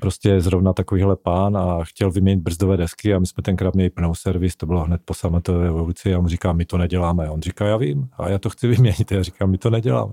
prostě 0.00 0.40
zrovna 0.40 0.72
takovýhle 0.72 1.16
pán 1.16 1.56
a 1.56 1.84
chtěl 1.84 2.10
vyměnit 2.10 2.42
brzdové 2.42 2.76
desky 2.76 3.14
a 3.14 3.18
my 3.18 3.26
jsme 3.26 3.42
tenkrát 3.42 3.74
měli 3.74 3.90
plnou 3.90 4.14
servis, 4.14 4.56
to 4.56 4.66
bylo 4.66 4.84
hned 4.84 5.00
po 5.04 5.14
sametové 5.14 5.64
revoluci 5.64 6.14
a 6.14 6.18
on 6.18 6.26
říká, 6.26 6.52
my 6.52 6.64
to 6.64 6.78
neděláme. 6.78 7.26
A 7.26 7.30
on 7.30 7.42
říká, 7.42 7.66
já 7.66 7.76
vím, 7.76 8.08
a 8.18 8.28
já 8.28 8.38
to 8.38 8.50
chci 8.50 8.68
vyměnit. 8.68 9.12
A 9.12 9.14
já 9.14 9.22
říkám, 9.22 9.50
my 9.50 9.58
to 9.58 9.70
neděláme. 9.70 10.12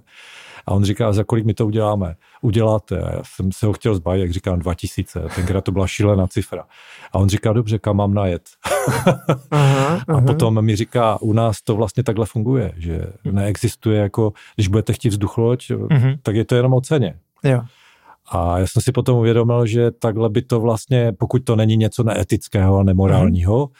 A 0.67 0.71
on 0.71 0.83
říká, 0.83 1.13
za 1.13 1.23
kolik 1.23 1.45
my 1.45 1.53
to 1.53 1.65
uděláme? 1.65 2.15
Uděláte. 2.41 3.01
A 3.01 3.15
já 3.15 3.21
jsem 3.23 3.51
se 3.51 3.65
ho 3.65 3.73
chtěl 3.73 3.95
zbavit, 3.95 4.21
jak 4.21 4.31
říkám, 4.31 4.59
2000. 4.59 5.21
Tenkrát 5.35 5.63
to 5.63 5.71
byla 5.71 5.87
šílená 5.87 6.27
cifra. 6.27 6.65
A 7.11 7.19
on 7.19 7.29
říká, 7.29 7.53
dobře, 7.53 7.79
kam 7.79 7.97
mám 7.97 8.13
najet? 8.13 8.49
aha, 8.65 9.23
aha. 9.51 10.03
A 10.07 10.21
potom 10.21 10.65
mi 10.65 10.75
říká, 10.75 11.21
u 11.21 11.33
nás 11.33 11.61
to 11.61 11.75
vlastně 11.75 12.03
takhle 12.03 12.25
funguje, 12.25 12.73
že 12.77 13.01
neexistuje 13.23 14.01
jako, 14.01 14.33
když 14.55 14.67
budete 14.67 14.93
chtít 14.93 15.09
vzduchloď, 15.09 15.71
uh-huh. 15.71 16.19
tak 16.21 16.35
je 16.35 16.45
to 16.45 16.55
jenom 16.55 16.73
o 16.73 16.81
ceně. 16.81 17.19
Jo. 17.43 17.61
A 18.31 18.59
já 18.59 18.67
jsem 18.67 18.81
si 18.81 18.91
potom 18.91 19.17
uvědomil, 19.17 19.65
že 19.65 19.91
takhle 19.91 20.29
by 20.29 20.41
to 20.41 20.59
vlastně, 20.59 21.11
pokud 21.11 21.43
to 21.43 21.55
není 21.55 21.77
něco 21.77 22.03
neetického 22.03 22.77
a 22.77 22.83
nemorálního, 22.83 23.65
uh-huh. 23.65 23.71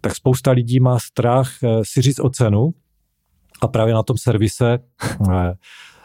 tak 0.00 0.16
spousta 0.16 0.50
lidí 0.50 0.80
má 0.80 0.98
strach 0.98 1.50
eh, 1.62 1.80
si 1.84 2.02
říct 2.02 2.20
o 2.20 2.30
cenu, 2.30 2.70
a 3.60 3.68
právě 3.68 3.94
na 3.94 4.02
tom 4.02 4.16
servise 4.18 4.78
eh, 5.32 5.54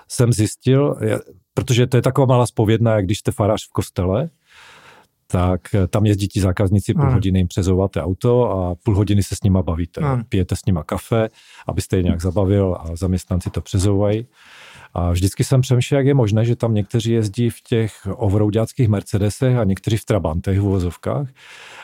jsem 0.08 0.34
zjistil, 0.34 0.96
protože 1.54 1.88
to 1.88 1.98
je 1.98 2.02
taková 2.02 2.28
malá 2.28 2.46
spovědná, 2.46 2.96
jak 2.96 3.06
když 3.06 3.20
jste 3.20 3.32
farář 3.32 3.68
v 3.68 3.72
kostele, 3.72 4.30
tak 5.28 5.76
eh, 5.76 5.88
tam 5.88 6.06
jezdí 6.06 6.28
ti 6.28 6.42
zákazníci 6.42 6.94
půl 6.94 7.12
hodiny 7.12 7.40
jim 7.40 7.48
přezouváte 7.48 8.02
auto 8.02 8.52
a 8.52 8.76
půl 8.76 8.96
hodiny 8.96 9.24
se 9.24 9.36
s 9.36 9.44
nima 9.44 9.62
bavíte. 9.62 10.02
Pijete 10.30 10.56
s 10.56 10.66
nima 10.66 10.84
kafe, 10.84 11.30
abyste 11.68 11.98
je 11.98 12.04
nějak 12.04 12.22
zabavil 12.22 12.78
a 12.80 12.96
zaměstnanci 12.96 13.50
to 13.50 13.62
přezouvají. 13.62 14.28
A 14.94 15.12
vždycky 15.12 15.44
jsem 15.44 15.62
přemýšlel, 15.62 16.00
jak 16.00 16.08
je 16.08 16.14
možné, 16.14 16.46
že 16.46 16.56
tam 16.56 16.74
někteří 16.74 17.12
jezdí 17.12 17.50
v 17.50 17.62
těch 17.62 18.08
ovrouďáckých 18.12 18.88
Mercedesech 18.88 19.58
a 19.58 19.64
někteří 19.64 19.98
v 19.98 20.06
Trabantech 20.06 20.60
v 20.60 20.66
uvozovkách. 20.66 21.28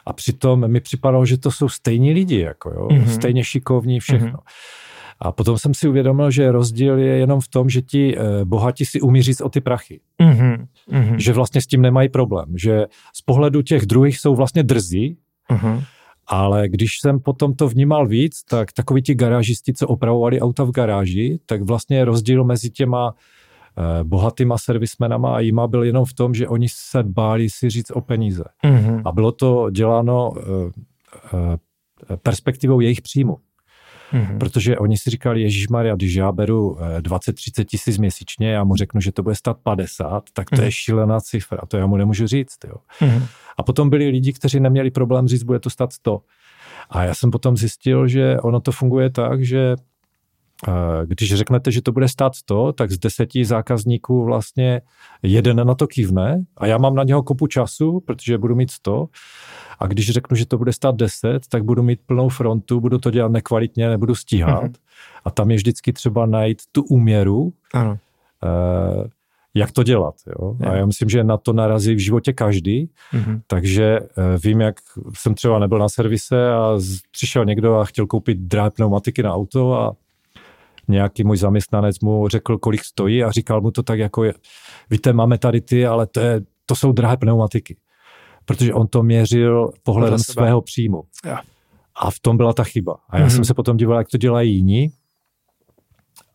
A 0.05 0.13
přitom 0.13 0.67
mi 0.67 0.79
připadalo, 0.79 1.25
že 1.25 1.37
to 1.37 1.51
jsou 1.51 1.69
stejní 1.69 2.13
lidi, 2.13 2.39
jako 2.39 2.69
jo? 2.69 2.87
Mm-hmm. 2.87 3.15
stejně 3.15 3.43
šikovní, 3.43 3.99
všechno. 3.99 4.27
Mm-hmm. 4.27 4.90
A 5.21 5.31
potom 5.31 5.57
jsem 5.57 5.73
si 5.73 5.87
uvědomil, 5.87 6.31
že 6.31 6.51
rozdíl 6.51 6.97
je 6.97 7.17
jenom 7.17 7.41
v 7.41 7.47
tom, 7.47 7.69
že 7.69 7.81
ti 7.81 8.17
eh, 8.17 8.45
bohatí 8.45 8.85
si 8.85 9.01
umí 9.01 9.21
říct 9.21 9.41
o 9.41 9.49
ty 9.49 9.61
prachy. 9.61 9.99
Mm-hmm. 10.21 11.15
Že 11.17 11.33
vlastně 11.33 11.61
s 11.61 11.67
tím 11.67 11.81
nemají 11.81 12.09
problém. 12.09 12.45
Že 12.57 12.85
z 13.15 13.21
pohledu 13.21 13.61
těch 13.61 13.85
druhých 13.85 14.17
jsou 14.17 14.35
vlastně 14.35 14.63
drzí, 14.63 15.17
mm-hmm. 15.49 15.83
ale 16.27 16.69
když 16.69 16.99
jsem 17.01 17.19
potom 17.19 17.53
to 17.53 17.67
vnímal 17.67 18.07
víc, 18.07 18.43
tak 18.43 18.71
takoví 18.71 19.01
ti 19.01 19.15
garážisti, 19.15 19.73
co 19.73 19.87
opravovali 19.87 20.41
auta 20.41 20.63
v 20.63 20.71
garáži, 20.71 21.39
tak 21.45 21.61
vlastně 21.61 22.05
rozdíl 22.05 22.43
mezi 22.43 22.69
těma 22.69 23.13
eh, 23.13 24.03
bohatýma 24.03 24.57
servismenama 24.57 25.35
a 25.35 25.39
jima 25.39 25.67
byl 25.67 25.83
jenom 25.83 26.05
v 26.05 26.13
tom, 26.13 26.33
že 26.33 26.47
oni 26.47 26.67
se 26.69 27.03
báli 27.03 27.49
si 27.49 27.69
říct 27.69 27.91
o 27.91 28.01
peníze. 28.01 28.43
Mm-hmm. 28.63 29.01
A 29.05 29.11
bylo 29.11 29.31
to 29.31 29.69
děláno 29.69 30.33
eh, 30.37 31.57
perspektivou 32.23 32.79
jejich 32.79 33.01
příjmu. 33.01 33.37
Mm-hmm. 34.13 34.37
Protože 34.37 34.77
oni 34.77 34.97
si 34.97 35.09
říkali, 35.09 35.41
Ježíš 35.41 35.67
Maria, 35.67 35.95
když 35.95 36.13
já 36.13 36.31
beru 36.31 36.77
20-30 36.99 37.61
eh, 37.61 37.65
tisíc 37.65 37.97
měsíčně, 37.97 38.51
já 38.51 38.63
mu 38.63 38.75
řeknu, 38.75 39.01
že 39.01 39.11
to 39.11 39.23
bude 39.23 39.35
stát 39.35 39.57
50, 39.63 40.23
tak 40.33 40.49
to 40.49 40.55
mm-hmm. 40.55 40.63
je 40.63 40.71
šílená 40.71 41.21
cifra, 41.21 41.57
to 41.67 41.77
já 41.77 41.87
mu 41.87 41.97
nemůžu 41.97 42.27
říct. 42.27 42.57
Jo. 42.67 42.75
Mm-hmm. 43.01 43.23
A 43.57 43.63
potom 43.63 43.89
byli 43.89 44.07
lidi, 44.07 44.33
kteří 44.33 44.59
neměli 44.59 44.91
problém 44.91 45.27
říct, 45.27 45.43
bude 45.43 45.59
to 45.59 45.69
stát 45.69 45.93
100. 45.93 46.21
A 46.89 47.03
já 47.03 47.13
jsem 47.13 47.31
potom 47.31 47.57
zjistil, 47.57 48.07
že 48.07 48.39
ono 48.39 48.59
to 48.59 48.71
funguje 48.71 49.09
tak, 49.09 49.43
že 49.43 49.75
když 51.05 51.35
řeknete, 51.35 51.71
že 51.71 51.81
to 51.81 51.91
bude 51.91 52.07
stát 52.07 52.35
100, 52.35 52.73
tak 52.73 52.91
z 52.91 52.97
deseti 52.97 53.45
zákazníků 53.45 54.23
vlastně 54.23 54.81
jeden 55.23 55.67
na 55.67 55.75
to 55.75 55.87
kývne 55.87 56.43
a 56.57 56.65
já 56.65 56.77
mám 56.77 56.95
na 56.95 57.03
něho 57.03 57.23
kopu 57.23 57.47
času, 57.47 57.99
protože 57.99 58.37
budu 58.37 58.55
mít 58.55 58.71
100 58.71 59.07
a 59.79 59.87
když 59.87 60.09
řeknu, 60.09 60.37
že 60.37 60.45
to 60.45 60.57
bude 60.57 60.73
stát 60.73 60.95
10, 60.95 61.47
tak 61.47 61.63
budu 61.63 61.83
mít 61.83 61.99
plnou 62.05 62.29
frontu, 62.29 62.79
budu 62.79 62.97
to 62.97 63.11
dělat 63.11 63.31
nekvalitně, 63.31 63.89
nebudu 63.89 64.15
stíhat. 64.15 64.63
Mm-hmm. 64.63 64.79
A 65.25 65.31
tam 65.31 65.51
je 65.51 65.57
vždycky 65.57 65.93
třeba 65.93 66.25
najít 66.25 66.61
tu 66.71 66.83
úměru, 66.83 67.53
ano. 67.73 67.97
Uh, 68.43 69.05
jak 69.53 69.71
to 69.71 69.83
dělat. 69.83 70.15
Jo? 70.27 70.55
A 70.69 70.75
já 70.75 70.85
myslím, 70.85 71.09
že 71.09 71.23
na 71.23 71.37
to 71.37 71.53
narazí 71.53 71.95
v 71.95 71.99
životě 71.99 72.33
každý, 72.33 72.89
mm-hmm. 73.13 73.41
takže 73.47 73.99
uh, 73.99 74.07
vím, 74.43 74.61
jak 74.61 74.75
jsem 75.13 75.33
třeba 75.33 75.59
nebyl 75.59 75.79
na 75.79 75.89
servise 75.89 76.53
a 76.53 76.77
přišel 77.11 77.45
někdo 77.45 77.75
a 77.75 77.85
chtěl 77.85 78.07
koupit 78.07 78.37
drahé 78.37 78.69
pneumatiky 78.69 79.23
na 79.23 79.33
auto 79.33 79.73
a 79.73 79.95
nějaký 80.87 81.23
můj 81.23 81.37
zaměstnanec 81.37 81.99
mu 81.99 82.27
řekl, 82.27 82.57
kolik 82.57 82.83
stojí 82.83 83.23
a 83.23 83.31
říkal 83.31 83.61
mu 83.61 83.71
to 83.71 83.83
tak 83.83 83.99
jako, 83.99 84.23
je, 84.23 84.33
víte, 84.89 85.13
máme 85.13 85.37
tady 85.37 85.61
ty, 85.61 85.85
ale 85.85 86.07
to, 86.07 86.19
je, 86.19 86.41
to 86.65 86.75
jsou 86.75 86.91
drahé 86.91 87.17
pneumatiky 87.17 87.75
protože 88.45 88.73
on 88.73 88.87
to 88.87 89.03
měřil 89.03 89.71
pohledem 89.83 90.19
svého 90.19 90.61
příjmu. 90.61 91.03
Ja. 91.25 91.41
A 91.95 92.11
v 92.11 92.19
tom 92.19 92.37
byla 92.37 92.53
ta 92.53 92.63
chyba. 92.63 92.97
A 93.09 93.17
já 93.17 93.25
mm-hmm. 93.25 93.29
jsem 93.29 93.45
se 93.45 93.53
potom 93.53 93.77
díval, 93.77 93.97
jak 93.97 94.07
to 94.07 94.17
dělají 94.17 94.55
jiní. 94.55 94.89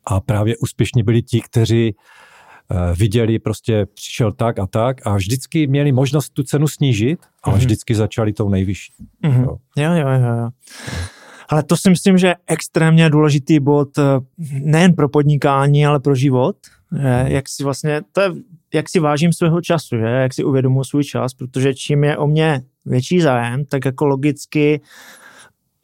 A 0.07 0.21
právě 0.21 0.57
úspěšní 0.57 1.03
byli 1.03 1.23
ti, 1.23 1.41
kteří 1.41 1.95
uh, 1.95 2.97
viděli, 2.99 3.39
prostě 3.39 3.87
přišel 3.95 4.33
tak 4.33 4.59
a 4.59 4.67
tak 4.67 5.07
a 5.07 5.17
vždycky 5.17 5.67
měli 5.67 5.93
možnost 5.93 6.31
tu 6.31 6.43
cenu 6.43 6.69
snížit, 6.69 7.19
ale 7.43 7.55
mm-hmm. 7.55 7.59
vždycky 7.59 7.95
začali 7.95 8.33
tou 8.33 8.49
nejvyšší. 8.49 8.93
Mm-hmm. 9.25 9.43
Jo. 9.43 9.57
jo, 9.77 9.93
jo, 9.93 10.09
jo. 10.09 10.37
jo. 10.37 10.49
Ale 11.49 11.63
to 11.63 11.77
si 11.77 11.91
myslím, 11.91 12.19
že 12.19 12.27
je 12.27 12.37
extrémně 12.47 13.11
důležitý 13.11 13.61
bod 13.61 13.99
eh, 13.99 14.03
nejen 14.61 14.95
pro 14.95 15.09
podnikání, 15.09 15.87
ale 15.87 16.01
pro 16.01 16.15
život. 16.15 16.57
Jak 17.27 17.49
si 17.49 17.65
vlastně, 17.65 18.03
to 18.13 18.21
je 18.21 18.31
jak 18.75 18.89
si 18.89 18.99
vážím 18.99 19.33
svého 19.33 19.61
času, 19.61 19.97
že? 19.97 20.05
jak 20.05 20.35
si 20.35 20.45
uvědomuji 20.45 20.85
svůj 20.85 21.05
čas, 21.05 21.35
protože 21.35 21.75
čím 21.75 22.05
je 22.05 22.17
o 22.17 22.27
mě 22.27 22.63
větší 22.87 23.21
zájem, 23.21 23.65
tak 23.65 23.85
jako 23.85 24.07
logicky 24.07 24.81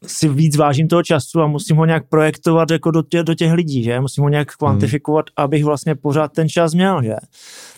si 0.07 0.29
víc 0.29 0.57
vážím 0.57 0.89
toho 0.89 1.03
času 1.03 1.41
a 1.41 1.47
musím 1.47 1.77
ho 1.77 1.85
nějak 1.85 2.09
projektovat 2.09 2.71
jako 2.71 2.91
do, 2.91 3.03
tě, 3.03 3.23
do 3.23 3.35
těch 3.35 3.53
lidí, 3.53 3.83
že? 3.83 4.01
Musím 4.01 4.23
ho 4.23 4.29
nějak 4.29 4.49
hmm. 4.49 4.57
kvantifikovat, 4.59 5.27
hmm. 5.29 5.45
abych 5.45 5.65
vlastně 5.65 5.95
pořád 5.95 6.33
ten 6.33 6.49
čas 6.49 6.75
měl, 6.75 7.03
že? 7.03 7.17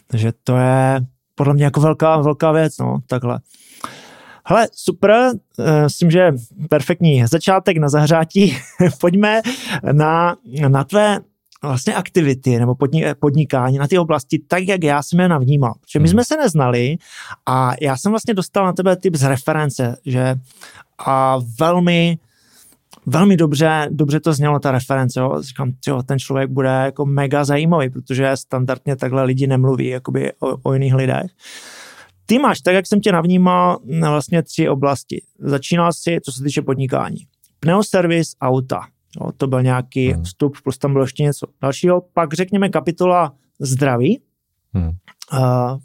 Takže 0.06 0.32
to 0.44 0.56
je 0.56 1.00
podle 1.34 1.54
mě 1.54 1.64
jako 1.64 1.80
velká, 1.80 2.20
velká 2.20 2.52
věc, 2.52 2.78
no, 2.78 2.98
takhle. 3.06 3.38
Hele, 4.46 4.68
super, 4.72 5.30
eh, 5.58 5.82
myslím, 5.82 6.10
že 6.10 6.32
perfektní 6.68 7.26
začátek 7.26 7.76
na 7.76 7.88
zahřátí. 7.88 8.56
Pojďme 9.00 9.42
na, 9.92 10.36
na 10.68 10.84
tvé 10.84 11.20
vlastně 11.62 11.94
aktivity 11.94 12.58
nebo 12.58 12.74
podnikání 13.18 13.78
na 13.78 13.88
ty 13.88 13.98
oblasti 13.98 14.38
tak, 14.48 14.68
jak 14.68 14.84
já 14.84 15.02
jsem 15.02 15.20
je 15.20 15.28
navnímal. 15.28 15.74
Protože 15.80 15.98
my 15.98 16.08
hmm. 16.08 16.12
jsme 16.12 16.24
se 16.24 16.36
neznali 16.36 16.96
a 17.46 17.72
já 17.80 17.96
jsem 17.96 18.12
vlastně 18.12 18.34
dostal 18.34 18.64
na 18.64 18.72
tebe 18.72 18.96
typ 18.96 19.14
z 19.14 19.22
reference, 19.22 19.96
že 20.06 20.34
a 20.98 21.38
velmi 21.58 22.18
velmi 23.06 23.36
dobře, 23.36 23.88
dobře 23.90 24.20
to 24.20 24.32
znělo 24.32 24.58
ta 24.58 24.70
reference, 24.70 25.20
jo. 25.20 25.42
Říkám, 25.42 25.72
tyjo, 25.84 26.02
ten 26.02 26.18
člověk 26.18 26.50
bude 26.50 26.68
jako 26.68 27.06
mega 27.06 27.44
zajímavý, 27.44 27.90
protože 27.90 28.30
standardně 28.34 28.96
takhle 28.96 29.24
lidi 29.24 29.46
nemluví 29.46 29.86
jakoby 29.88 30.32
o, 30.40 30.56
o 30.62 30.72
jiných 30.72 30.94
lidech. 30.94 31.30
Ty 32.26 32.38
máš, 32.38 32.60
tak 32.60 32.74
jak 32.74 32.86
jsem 32.86 33.00
tě 33.00 33.12
navnímal, 33.12 33.78
na 33.84 34.10
vlastně 34.10 34.42
tři 34.42 34.68
oblasti. 34.68 35.22
Začínal 35.38 35.92
si, 35.92 36.18
co 36.24 36.32
se 36.32 36.44
týče 36.44 36.62
podnikání. 36.62 37.18
Pneoservis 37.60 38.36
auta. 38.40 38.80
Jo, 39.20 39.32
to 39.36 39.46
byl 39.46 39.62
nějaký 39.62 40.12
hmm. 40.12 40.24
vstup, 40.24 40.56
plus 40.64 40.78
tam 40.78 40.92
bylo 40.92 41.04
ještě 41.04 41.22
něco 41.22 41.46
dalšího. 41.62 42.02
Pak 42.14 42.34
řekněme 42.34 42.68
kapitola 42.68 43.34
zdraví, 43.60 44.20
hmm. 44.74 44.90
Uh, 45.32 45.38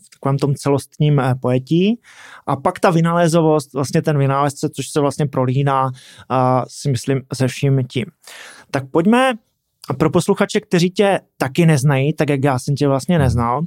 v 0.06 0.10
takovém 0.10 0.38
tom 0.38 0.56
celostním 0.56 1.18
uh, 1.18 1.34
pojetí. 1.42 2.00
A 2.48 2.56
pak 2.56 2.80
ta 2.80 2.90
vynalézovost, 2.90 3.74
vlastně 3.74 4.02
ten 4.02 4.18
vynálezce, 4.18 4.70
což 4.70 4.90
se 4.90 5.00
vlastně 5.00 5.26
prolíná, 5.26 5.84
uh, 5.86 5.92
si 6.68 6.92
myslím, 6.92 7.22
se 7.34 7.48
vším 7.48 7.84
tím. 7.88 8.06
Tak 8.72 8.90
pojďme 8.92 9.34
pro 9.98 10.10
posluchače, 10.10 10.60
kteří 10.60 10.90
tě 10.90 11.20
taky 11.38 11.66
neznají, 11.66 12.14
tak 12.14 12.30
jak 12.30 12.44
já 12.44 12.60
jsem 12.60 12.76
tě 12.76 12.88
vlastně 12.88 13.20
neznal, 13.20 13.62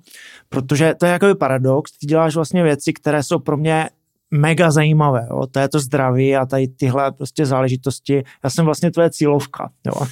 protože 0.48 0.94
to 1.00 1.06
je 1.06 1.12
jako 1.12 1.34
paradox, 1.34 1.98
ty 1.98 2.06
děláš 2.06 2.34
vlastně 2.34 2.62
věci, 2.62 2.92
které 2.92 3.22
jsou 3.22 3.38
pro 3.38 3.56
mě 3.56 3.88
mega 4.30 4.70
zajímavé, 4.70 5.26
jo? 5.30 5.46
to 5.46 5.58
je 5.58 5.68
to 5.68 5.80
zdraví 5.80 6.36
a 6.36 6.46
tady 6.46 6.68
tyhle 6.68 7.12
prostě 7.12 7.46
záležitosti. 7.46 8.22
Já 8.44 8.50
jsem 8.50 8.64
vlastně 8.64 8.90
tvoje 8.90 9.10
cílovka, 9.10 9.70
jo? 9.86 10.06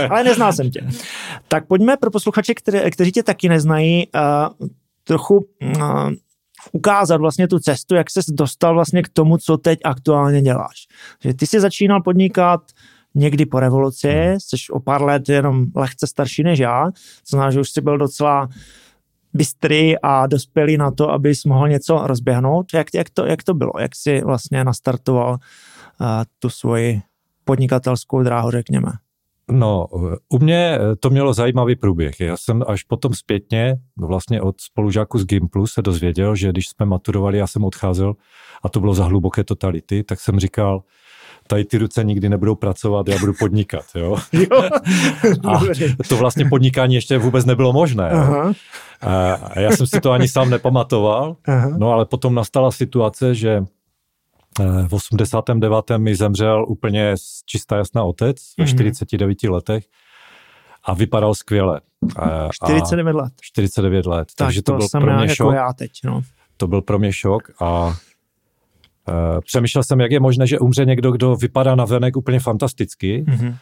ale 0.10 0.24
neznal 0.24 0.52
jsem 0.52 0.70
tě. 0.70 0.86
Tak 1.48 1.66
pojďme 1.66 1.96
pro 1.96 2.10
posluchače, 2.10 2.54
které, 2.54 2.90
kteří 2.90 3.12
tě 3.12 3.22
taky 3.22 3.48
neznají, 3.48 4.08
uh, 4.14 4.68
trochu 5.04 5.36
uh, 5.36 6.10
ukázat 6.72 7.16
vlastně 7.16 7.48
tu 7.48 7.58
cestu, 7.58 7.94
jak 7.94 8.10
ses 8.10 8.26
dostal 8.26 8.74
vlastně 8.74 9.02
k 9.02 9.08
tomu, 9.08 9.38
co 9.38 9.56
teď 9.56 9.78
aktuálně 9.84 10.42
děláš. 10.42 10.86
Že 11.24 11.34
ty 11.34 11.46
jsi 11.46 11.60
začínal 11.60 12.02
podnikat 12.02 12.60
někdy 13.14 13.46
po 13.46 13.60
revoluci, 13.60 14.34
jsi 14.38 14.56
o 14.72 14.80
pár 14.80 15.02
let 15.02 15.28
jenom 15.28 15.66
lehce 15.76 16.06
starší 16.06 16.42
než 16.42 16.58
já, 16.58 16.90
co 17.24 17.36
znamená, 17.36 17.50
že 17.50 17.60
už 17.60 17.70
jsi 17.70 17.80
byl 17.80 17.98
docela 17.98 18.48
bystrý 19.34 19.98
a 19.98 20.26
dospělý 20.26 20.76
na 20.76 20.90
to, 20.90 21.10
abys 21.10 21.44
mohl 21.44 21.68
něco 21.68 22.06
rozběhnout. 22.06 22.66
Jak, 22.74 22.86
jak, 22.94 23.10
to, 23.10 23.26
jak 23.26 23.42
to 23.42 23.54
bylo? 23.54 23.72
Jak 23.80 23.94
jsi 23.94 24.22
vlastně 24.24 24.64
nastartoval 24.64 25.30
uh, 25.30 26.06
tu 26.38 26.50
svoji 26.50 27.02
podnikatelskou 27.44 28.22
dráhu, 28.22 28.50
řekněme? 28.50 28.92
No, 29.50 29.86
u 30.28 30.38
mě 30.38 30.78
to 31.00 31.10
mělo 31.10 31.34
zajímavý 31.34 31.76
průběh. 31.76 32.20
Já 32.20 32.36
jsem 32.36 32.62
až 32.66 32.82
potom 32.82 33.14
zpětně, 33.14 33.76
vlastně 33.96 34.42
od 34.42 34.60
spolužáku 34.60 35.18
z 35.18 35.24
Gimplu 35.24 35.66
se 35.66 35.82
dozvěděl, 35.82 36.36
že 36.36 36.48
když 36.48 36.68
jsme 36.68 36.86
maturovali, 36.86 37.38
já 37.38 37.46
jsem 37.46 37.64
odcházel 37.64 38.14
a 38.62 38.68
to 38.68 38.80
bylo 38.80 38.94
za 38.94 39.04
hluboké 39.04 39.44
totality, 39.44 40.04
tak 40.04 40.20
jsem 40.20 40.40
říkal, 40.40 40.82
tady 41.46 41.64
ty 41.64 41.78
ruce 41.78 42.04
nikdy 42.04 42.28
nebudou 42.28 42.54
pracovat, 42.54 43.08
já 43.08 43.18
budu 43.18 43.32
podnikat, 43.38 43.84
jo. 43.94 44.16
jo. 44.32 44.62
a 45.44 45.60
to 46.08 46.16
vlastně 46.16 46.44
podnikání 46.44 46.94
ještě 46.94 47.18
vůbec 47.18 47.44
nebylo 47.44 47.72
možné. 47.72 48.10
Aha. 48.10 48.52
A 49.00 49.60
já 49.60 49.70
jsem 49.70 49.86
si 49.86 50.00
to 50.00 50.12
ani 50.12 50.28
sám 50.28 50.50
nepamatoval, 50.50 51.36
Aha. 51.46 51.70
no 51.78 51.90
ale 51.92 52.04
potom 52.04 52.34
nastala 52.34 52.70
situace, 52.70 53.34
že 53.34 53.62
eh, 54.60 54.88
v 54.88 54.92
89. 54.92 55.74
mi 55.96 56.14
zemřel 56.14 56.64
úplně 56.68 57.14
čistá 57.46 57.76
jasná 57.76 58.02
otec 58.04 58.36
ve 58.58 58.66
49 58.66 59.42
mhm. 59.42 59.52
letech 59.52 59.84
a 60.84 60.94
vypadal 60.94 61.34
skvěle. 61.34 61.80
49 62.52 63.14
let. 63.14 63.32
49 63.40 64.06
let, 64.06 64.28
tak 64.36 64.46
takže 64.46 64.62
to, 64.62 64.72
to 64.72 64.78
byl 64.78 64.88
pro 64.88 65.00
mě 65.00 65.12
jako 65.12 65.34
šok. 65.34 65.54
já 65.54 65.72
teď, 65.72 65.90
no. 66.04 66.22
To 66.56 66.66
byl 66.66 66.82
pro 66.82 66.98
mě 66.98 67.12
šok 67.12 67.50
a 67.60 67.96
přemýšlel 69.46 69.84
jsem, 69.84 70.00
jak 70.00 70.12
je 70.12 70.20
možné, 70.20 70.46
že 70.46 70.58
umře 70.58 70.84
někdo, 70.84 71.12
kdo 71.12 71.36
vypadá 71.36 71.74
na 71.74 71.84
venek 71.84 72.16
úplně 72.16 72.40
fantasticky. 72.40 73.24
Mm-hmm. 73.28 73.56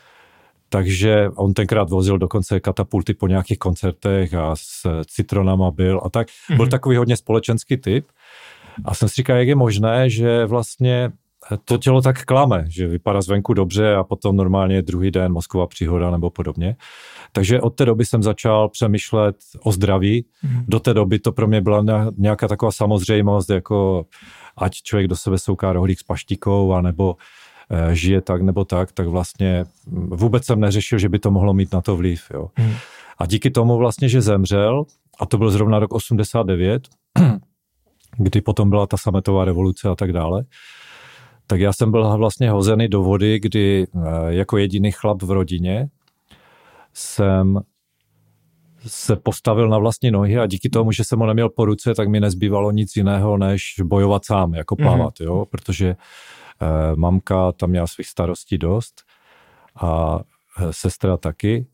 Takže 0.68 1.28
on 1.34 1.54
tenkrát 1.54 1.90
vozil 1.90 2.18
dokonce 2.18 2.60
katapulty 2.60 3.14
po 3.14 3.26
nějakých 3.26 3.58
koncertech 3.58 4.34
a 4.34 4.56
s 4.56 5.02
citronama 5.04 5.70
byl 5.70 6.00
a 6.04 6.10
tak. 6.10 6.28
Mm-hmm. 6.28 6.56
Byl 6.56 6.66
takový 6.66 6.96
hodně 6.96 7.16
společenský 7.16 7.76
typ. 7.76 8.06
A 8.84 8.94
jsem 8.94 9.08
si 9.08 9.14
říkal, 9.14 9.36
jak 9.36 9.48
je 9.48 9.54
možné, 9.54 10.10
že 10.10 10.44
vlastně 10.44 11.10
to 11.64 11.78
tělo 11.78 12.02
tak 12.02 12.24
klame, 12.24 12.64
že 12.68 12.86
vypadá 12.86 13.20
zvenku 13.20 13.54
dobře 13.54 13.94
a 13.94 14.04
potom 14.04 14.36
normálně 14.36 14.82
druhý 14.82 15.10
den 15.10 15.32
mozková 15.32 15.66
příhoda 15.66 16.10
nebo 16.10 16.30
podobně. 16.30 16.76
Takže 17.32 17.60
od 17.60 17.70
té 17.70 17.84
doby 17.84 18.04
jsem 18.04 18.22
začal 18.22 18.68
přemýšlet 18.68 19.36
o 19.62 19.72
zdraví. 19.72 20.24
Mm. 20.42 20.64
Do 20.68 20.80
té 20.80 20.94
doby 20.94 21.18
to 21.18 21.32
pro 21.32 21.46
mě 21.46 21.60
byla 21.60 21.84
nějaká 22.16 22.48
taková 22.48 22.72
samozřejmost, 22.72 23.50
jako 23.50 24.06
ať 24.56 24.82
člověk 24.82 25.08
do 25.08 25.16
sebe 25.16 25.38
souká 25.38 25.72
rohlík 25.72 26.00
s 26.00 26.02
paštikou, 26.02 26.72
anebo 26.72 27.16
e, 27.70 27.94
žije 27.94 28.20
tak 28.20 28.42
nebo 28.42 28.64
tak, 28.64 28.92
tak 28.92 29.06
vlastně 29.06 29.64
vůbec 29.92 30.44
jsem 30.44 30.60
neřešil, 30.60 30.98
že 30.98 31.08
by 31.08 31.18
to 31.18 31.30
mohlo 31.30 31.54
mít 31.54 31.72
na 31.72 31.80
to 31.80 31.96
vliv. 31.96 32.30
Jo. 32.34 32.50
Mm. 32.58 32.74
A 33.18 33.26
díky 33.26 33.50
tomu 33.50 33.78
vlastně, 33.78 34.08
že 34.08 34.22
zemřel, 34.22 34.84
a 35.20 35.26
to 35.26 35.38
byl 35.38 35.50
zrovna 35.50 35.78
rok 35.78 35.94
89, 35.94 36.88
kdy 38.16 38.40
potom 38.40 38.70
byla 38.70 38.86
ta 38.86 38.96
sametová 38.96 39.44
revoluce 39.44 39.88
a 39.88 39.94
tak 39.94 40.12
dále, 40.12 40.44
tak 41.46 41.60
já 41.60 41.72
jsem 41.72 41.90
byl 41.90 42.18
vlastně 42.18 42.50
hozený 42.50 42.88
do 42.88 43.02
vody, 43.02 43.40
kdy 43.40 43.86
eh, 43.86 44.00
jako 44.28 44.58
jediný 44.58 44.92
chlap 44.92 45.22
v 45.22 45.30
rodině 45.30 45.88
jsem 46.94 47.60
se 48.86 49.16
postavil 49.16 49.68
na 49.68 49.78
vlastní 49.78 50.10
nohy 50.10 50.38
a 50.38 50.46
díky 50.46 50.68
tomu, 50.68 50.92
že 50.92 51.04
jsem 51.04 51.18
ho 51.18 51.26
neměl 51.26 51.48
po 51.48 51.64
ruce, 51.64 51.94
tak 51.94 52.08
mi 52.08 52.20
nezbývalo 52.20 52.70
nic 52.70 52.96
jiného, 52.96 53.38
než 53.38 53.74
bojovat 53.84 54.24
sám, 54.24 54.54
jako 54.54 54.76
mhm. 54.78 54.84
plavat, 54.84 55.14
mm-hmm. 55.14 55.24
jo, 55.24 55.46
protože 55.50 55.88
eh, 55.88 56.66
mamka 56.96 57.52
tam 57.52 57.70
měla 57.70 57.86
svých 57.86 58.08
starostí 58.08 58.58
dost 58.58 59.02
a 59.76 60.20
eh, 60.58 60.66
sestra 60.70 61.16
taky, 61.16 61.66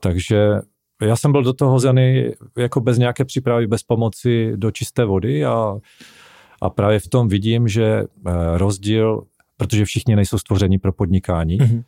takže 0.00 0.54
já 1.02 1.16
jsem 1.16 1.32
byl 1.32 1.42
do 1.42 1.52
toho 1.52 1.70
hozený 1.70 2.30
jako 2.58 2.80
bez 2.80 2.98
nějaké 2.98 3.24
přípravy, 3.24 3.66
bez 3.66 3.82
pomoci 3.82 4.52
do 4.56 4.70
čisté 4.70 5.04
vody 5.04 5.44
a 5.44 5.76
a 6.62 6.70
právě 6.70 6.98
v 6.98 7.08
tom 7.08 7.28
vidím, 7.28 7.68
že 7.68 7.84
eh, 7.86 8.04
rozdíl, 8.58 9.22
protože 9.56 9.84
všichni 9.84 10.16
nejsou 10.16 10.38
stvoření 10.38 10.78
pro 10.78 10.92
podnikání, 10.92 11.58
mm-hmm. 11.58 11.82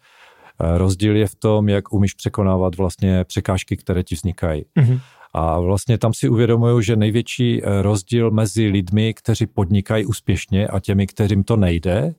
Rozdíl 0.77 1.17
je 1.17 1.27
v 1.27 1.35
tom, 1.35 1.69
jak 1.69 1.93
umíš 1.93 2.15
překonávat 2.15 2.77
vlastně 2.77 3.25
překážky, 3.25 3.77
které 3.77 4.03
ti 4.03 4.15
vznikají. 4.15 4.65
Mm-hmm. 4.77 5.01
A 5.35 5.61
vlastně 5.61 5.99
tam 5.99 6.15
si 6.15 6.29
uvědomuju, 6.29 6.81
že 6.81 6.97
největší 6.97 7.63
eh, 7.63 7.83
rozdíl 7.83 8.31
mezi 8.31 8.67
lidmi, 8.67 9.15
kteří 9.15 9.47
podnikají 9.47 10.07
úspěšně 10.07 10.69
a 10.69 10.81
těmi, 10.81 11.07
kterým 11.07 11.45
to 11.45 11.57
nejde, 11.57 12.15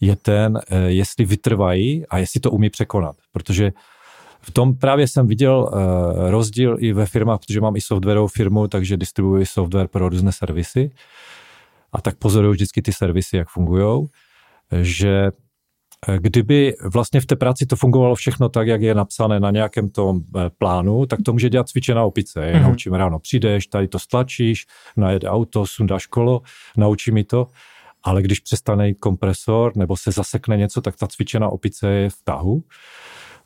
je 0.00 0.16
ten, 0.16 0.60
jestli 0.86 1.24
vytrvají 1.24 2.06
a 2.06 2.18
jestli 2.18 2.40
to 2.40 2.50
umí 2.50 2.70
překonat. 2.70 3.16
Protože 3.32 3.72
v 4.40 4.50
tom 4.50 4.76
právě 4.76 5.08
jsem 5.08 5.26
viděl 5.26 5.70
rozdíl 6.30 6.76
i 6.80 6.92
ve 6.92 7.06
firmách, 7.06 7.40
protože 7.40 7.60
mám 7.60 7.76
i 7.76 7.80
softwarovou 7.80 8.28
firmu, 8.28 8.68
takže 8.68 8.96
distribuuji 8.96 9.46
software 9.46 9.88
pro 9.88 10.08
různé 10.08 10.32
servisy 10.32 10.90
a 11.92 12.00
tak 12.00 12.16
pozoruju 12.16 12.52
vždycky 12.52 12.82
ty 12.82 12.92
servisy, 12.92 13.36
jak 13.36 13.48
fungují, 13.48 14.08
že 14.82 15.26
eh, 15.26 15.30
kdyby 16.18 16.74
vlastně 16.92 17.20
v 17.20 17.26
té 17.26 17.36
práci 17.36 17.66
to 17.66 17.76
fungovalo 17.76 18.14
všechno 18.14 18.48
tak, 18.48 18.66
jak 18.66 18.82
je 18.82 18.94
napsané 18.94 19.40
na 19.40 19.50
nějakém 19.50 19.88
tom 19.88 20.20
eh, 20.20 20.50
plánu, 20.58 21.06
tak 21.06 21.18
to 21.24 21.32
může 21.32 21.50
dělat 21.50 21.68
cvičená 21.68 22.04
opice. 22.04 22.40
Mm-hmm. 22.40 22.62
Naučím 22.62 22.94
ráno, 22.94 23.18
přijdeš, 23.18 23.66
tady 23.66 23.88
to 23.88 23.98
stlačíš, 23.98 24.66
najede 24.96 25.28
auto, 25.28 25.66
sundáš 25.66 26.06
kolo, 26.06 26.42
naučí 26.76 27.10
mi 27.10 27.24
to. 27.24 27.46
Ale 28.02 28.22
když 28.22 28.40
přestane 28.40 28.88
jít 28.88 28.98
kompresor 29.00 29.76
nebo 29.76 29.96
se 29.96 30.12
zasekne 30.12 30.56
něco, 30.56 30.80
tak 30.80 30.96
ta 30.96 31.06
cvičená 31.06 31.48
opice 31.48 31.88
je 31.88 32.10
v 32.10 32.22
tahu 32.24 32.64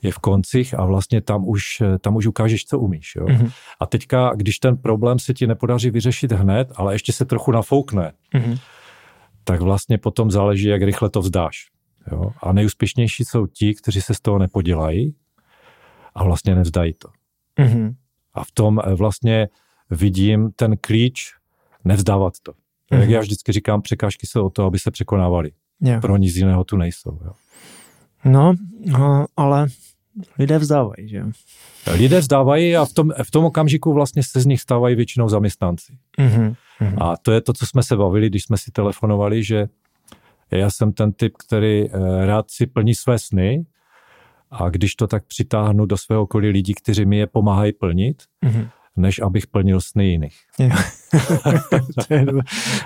je 0.03 0.13
v 0.13 0.19
koncích 0.19 0.79
a 0.79 0.85
vlastně 0.85 1.21
tam 1.21 1.49
už, 1.49 1.83
tam 2.01 2.17
už 2.17 2.27
ukážeš, 2.27 2.65
co 2.65 2.79
umíš. 2.79 3.17
Jo? 3.17 3.25
Mm-hmm. 3.25 3.53
A 3.81 3.87
teďka, 3.87 4.33
když 4.35 4.59
ten 4.59 4.77
problém 4.77 5.19
se 5.19 5.35
ti 5.35 5.47
nepodaří 5.47 5.91
vyřešit 5.91 6.33
hned, 6.33 6.73
ale 6.77 6.95
ještě 6.95 7.13
se 7.13 7.25
trochu 7.25 7.53
nafoukne, 7.53 8.13
mm-hmm. 8.35 8.59
tak 9.45 9.61
vlastně 9.61 9.99
potom 9.99 10.31
záleží, 10.31 10.69
jak 10.69 10.83
rychle 10.83 11.11
to 11.11 11.21
vzdáš. 11.21 11.72
Jo? 12.13 12.31
A 12.43 12.53
nejúspěšnější 12.53 13.25
jsou 13.25 13.47
ti, 13.47 13.75
kteří 13.75 14.01
se 14.01 14.15
z 14.15 14.21
toho 14.21 14.39
nepodělají 14.39 15.15
a 16.15 16.25
vlastně 16.25 16.55
nevzdají 16.55 16.95
to. 16.95 17.09
Mm-hmm. 17.59 17.95
A 18.35 18.45
v 18.45 18.53
tom 18.53 18.81
eh, 18.85 18.95
vlastně 18.95 19.49
vidím 19.91 20.51
ten 20.57 20.77
klíč 20.77 21.35
nevzdávat 21.85 22.35
to. 22.43 22.53
Mm-hmm. 22.53 23.01
Jak 23.01 23.09
já 23.09 23.21
vždycky 23.21 23.53
říkám, 23.53 23.83
překážky 23.83 24.27
jsou 24.27 24.47
o 24.47 24.51
to, 24.51 24.65
aby 24.65 24.79
se 24.79 24.91
překonávaly. 24.91 25.53
Yeah. 25.81 26.01
Pro 26.01 26.17
nic 26.17 26.37
jiného 26.37 26.65
tu 26.65 26.77
nejsou. 26.77 27.19
Jo. 27.25 27.33
No, 28.25 28.55
no, 28.87 29.27
ale 29.37 29.67
lidé 30.39 30.59
vzdávají, 30.59 31.09
že 31.09 31.25
Lidé 31.87 32.21
vzdávají 32.21 32.77
a 32.77 32.85
v 32.85 32.93
tom, 32.93 33.13
v 33.23 33.31
tom 33.31 33.45
okamžiku 33.45 33.93
vlastně 33.93 34.23
se 34.23 34.41
z 34.41 34.47
nich 34.47 34.61
stávají 34.61 34.97
většinou 34.97 35.29
zaměstnanci. 35.29 35.93
Mm-hmm. 36.19 36.55
Mm-hmm. 36.81 37.05
A 37.05 37.17
to 37.17 37.33
je 37.33 37.41
to, 37.41 37.53
co 37.53 37.67
jsme 37.67 37.83
se 37.83 37.97
bavili, 37.97 38.27
když 38.27 38.43
jsme 38.45 38.59
si 38.59 38.71
telefonovali, 38.71 39.45
že 39.45 39.69
já 40.59 40.71
jsem 40.71 40.93
ten 40.93 41.13
typ, 41.13 41.33
který 41.47 41.91
eh, 41.91 42.27
rád 42.27 42.51
si 42.51 42.67
plní 42.67 42.95
své 42.95 43.19
sny 43.19 43.67
a 44.51 44.69
když 44.69 44.95
to 44.95 45.07
tak 45.07 45.25
přitáhnu 45.27 45.87
do 45.87 45.97
svého 45.97 46.23
okolí 46.23 46.49
lidí, 46.49 46.75
kteří 46.75 47.07
mi 47.07 47.17
je 47.17 47.27
pomáhají 47.27 47.73
plnit, 47.73 48.23
mm-hmm. 48.45 48.69
než 48.97 49.21
abych 49.21 49.47
plnil 49.47 49.81
sny 49.81 50.07
jiných. 50.07 50.37
to 52.09 52.15
je, 52.15 52.25
dobré, 52.25 52.43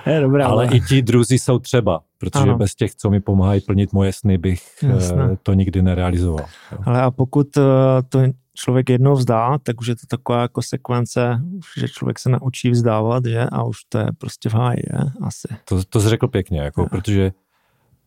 je 0.06 0.20
dobrá. 0.20 0.46
Ale, 0.46 0.66
ale 0.66 0.76
i 0.76 0.80
ti 0.80 1.02
druzí 1.02 1.38
jsou 1.38 1.58
třeba, 1.58 2.00
protože 2.18 2.42
ano. 2.42 2.58
bez 2.58 2.74
těch, 2.74 2.94
co 2.94 3.10
mi 3.10 3.20
pomáhají 3.20 3.60
plnit 3.60 3.92
moje 3.92 4.12
sny, 4.12 4.38
bych 4.38 4.62
eh, 4.82 4.86
Jasne. 4.86 5.36
to 5.42 5.52
nikdy 5.52 5.82
nerealizoval. 5.82 6.46
Ale 6.84 7.02
a 7.02 7.10
pokud 7.10 7.56
eh, 7.56 7.62
to 8.08 8.20
člověk 8.54 8.90
jednou 8.90 9.12
vzdá, 9.12 9.58
tak 9.58 9.80
už 9.80 9.86
je 9.86 9.96
to 9.96 10.06
taková 10.08 10.42
jako 10.42 10.62
sekvence, 10.62 11.40
že 11.80 11.88
člověk 11.88 12.18
se 12.18 12.28
naučí 12.28 12.70
vzdávat, 12.70 13.24
že? 13.26 13.46
A 13.52 13.62
už 13.62 13.76
to 13.88 13.98
je 13.98 14.06
prostě 14.18 14.48
v 14.48 14.54
háji, 14.54 14.82
je? 14.92 14.98
Asi. 15.22 15.48
To, 15.64 15.84
to 15.84 16.00
jsi 16.00 16.08
řekl 16.08 16.28
pěkně, 16.28 16.60
jako, 16.60 16.86
protože 16.88 17.32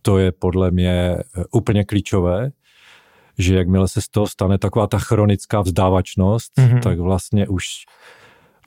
to 0.01 0.17
je 0.17 0.31
podle 0.31 0.71
mě 0.71 0.91
eh, 0.91 1.43
úplně 1.51 1.83
klíčové, 1.83 2.51
že 3.37 3.55
jakmile 3.55 3.87
se 3.87 4.01
z 4.01 4.07
toho 4.07 4.27
stane 4.27 4.57
taková 4.57 4.87
ta 4.87 4.99
chronická 4.99 5.61
vzdávačnost, 5.61 6.57
mm-hmm. 6.57 6.81
tak 6.81 6.99
vlastně 6.99 7.47
už 7.47 7.65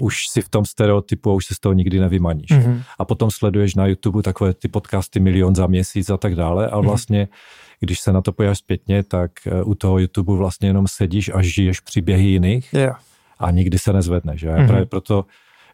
už 0.00 0.26
si 0.28 0.42
v 0.42 0.48
tom 0.48 0.64
stereotypu 0.64 1.30
a 1.30 1.34
už 1.34 1.46
se 1.46 1.54
z 1.54 1.58
toho 1.58 1.72
nikdy 1.72 2.00
nevymaníš. 2.00 2.50
Mm-hmm. 2.50 2.82
A 2.98 3.04
potom 3.04 3.30
sleduješ 3.30 3.74
na 3.74 3.86
YouTube 3.86 4.22
takové 4.22 4.54
ty 4.54 4.68
podcasty 4.68 5.20
milion 5.20 5.54
za 5.54 5.66
měsíc 5.66 6.10
a 6.10 6.16
tak 6.16 6.34
dále 6.34 6.68
a 6.68 6.76
mhm. 6.76 6.86
vlastně, 6.86 7.24
mm-hmm. 7.24 7.76
když 7.80 8.00
se 8.00 8.12
na 8.12 8.20
to 8.20 8.32
podíváš 8.32 8.58
zpětně, 8.58 9.02
tak 9.02 9.30
eh, 9.46 9.62
u 9.62 9.74
toho 9.74 9.98
YouTube 9.98 10.36
vlastně 10.36 10.68
jenom 10.68 10.88
sedíš 10.88 11.30
a 11.34 11.42
žiješ 11.42 11.80
příběhy 11.80 12.24
jiných 12.24 12.72
yeah. 12.72 13.00
a 13.38 13.50
nikdy 13.50 13.78
se 13.78 13.92
nezvedneš. 13.92 14.44
Mm-hmm. 14.44 14.66
právě 14.66 14.86
proto 14.86 15.24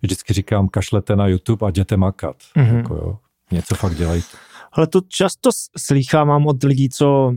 vždycky 0.02 0.32
říkám, 0.32 0.68
kašlete 0.68 1.16
na 1.16 1.26
YouTube 1.26 1.66
a 1.66 1.68
jděte 1.68 1.96
makat. 1.96 2.36
Mm-hmm. 2.56 2.76
Jako 2.76 2.94
jo, 2.94 3.18
něco 3.50 3.74
fakt 3.74 3.94
dělejte. 3.94 4.47
Ale 4.78 4.86
to 4.86 5.00
často 5.08 5.50
slýchávám 5.78 6.46
od 6.46 6.62
lidí, 6.62 6.88
co 6.88 7.34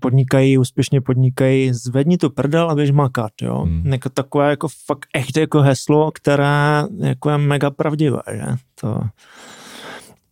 podnikají, 0.00 0.58
úspěšně 0.58 1.00
podnikají, 1.00 1.72
zvedni 1.72 2.18
tu 2.18 2.30
prdel 2.30 2.70
a 2.70 2.74
běž 2.74 2.90
makat, 2.90 3.32
jo. 3.42 3.62
Hmm. 3.62 3.92
Jako 3.92 4.08
takové 4.08 4.50
jako 4.50 4.68
fakt 4.86 5.08
echt 5.14 5.36
jako 5.36 5.60
heslo, 5.60 6.10
které 6.10 6.84
jako 6.98 7.30
je 7.30 7.38
mega 7.38 7.70
pravdivé, 7.70 8.22
že? 8.32 8.56
To... 8.80 9.00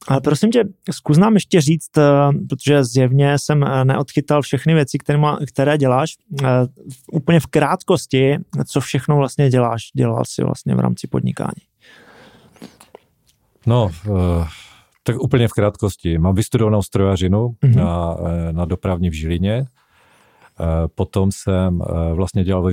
Ale 0.09 0.21
prosím 0.21 0.51
tě, 0.51 0.65
zkus 0.91 1.19
nám 1.19 1.35
ještě 1.35 1.61
říct, 1.61 1.99
eh, 1.99 2.03
protože 2.49 2.85
zjevně 2.85 3.39
jsem 3.39 3.65
eh, 3.65 3.85
neodchytal 3.85 4.43
všechny 4.43 4.75
věci, 4.75 4.99
které, 4.99 5.19
má, 5.19 5.39
které 5.47 5.79
děláš, 5.79 6.17
eh, 6.45 6.47
úplně 7.13 7.41
v 7.41 7.47
krátkosti, 7.47 8.37
co 8.67 8.81
všechno 8.81 9.17
vlastně 9.17 9.51
děláš, 9.51 9.83
dělal 9.97 10.23
si 10.27 10.43
vlastně 10.43 10.75
v 10.75 10.81
rámci 10.81 11.07
podnikání. 11.07 11.63
No, 13.67 13.91
uh 14.09 14.49
tak 15.09 15.21
úplně 15.23 15.49
v 15.49 15.53
krátkosti. 15.53 16.19
Mám 16.19 16.35
vystudovanou 16.35 16.83
strojařinu 16.83 17.49
mm-hmm. 17.49 17.77
na, 17.77 18.17
eh, 18.27 18.53
na 18.53 18.65
dopravní 18.65 19.11
v 19.11 19.13
Žilině. 19.13 19.55
Eh, 19.55 20.89
potom 20.95 21.33
jsem 21.33 21.83
eh, 21.83 22.15
vlastně 22.15 22.45
dělal 22.45 22.63
ve, 22.63 22.73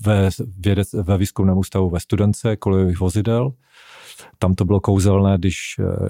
ve, 0.00 0.30
vědec, 0.58 0.92
ve 0.92 1.18
výzkumném 1.18 1.58
ústavu 1.58 1.90
ve 1.90 2.00
studence 2.00 2.56
kolejových 2.56 3.00
vozidel. 3.00 3.52
Tam 4.38 4.54
to 4.54 4.64
bylo 4.64 4.80
kouzelné, 4.80 5.38
když 5.38 5.56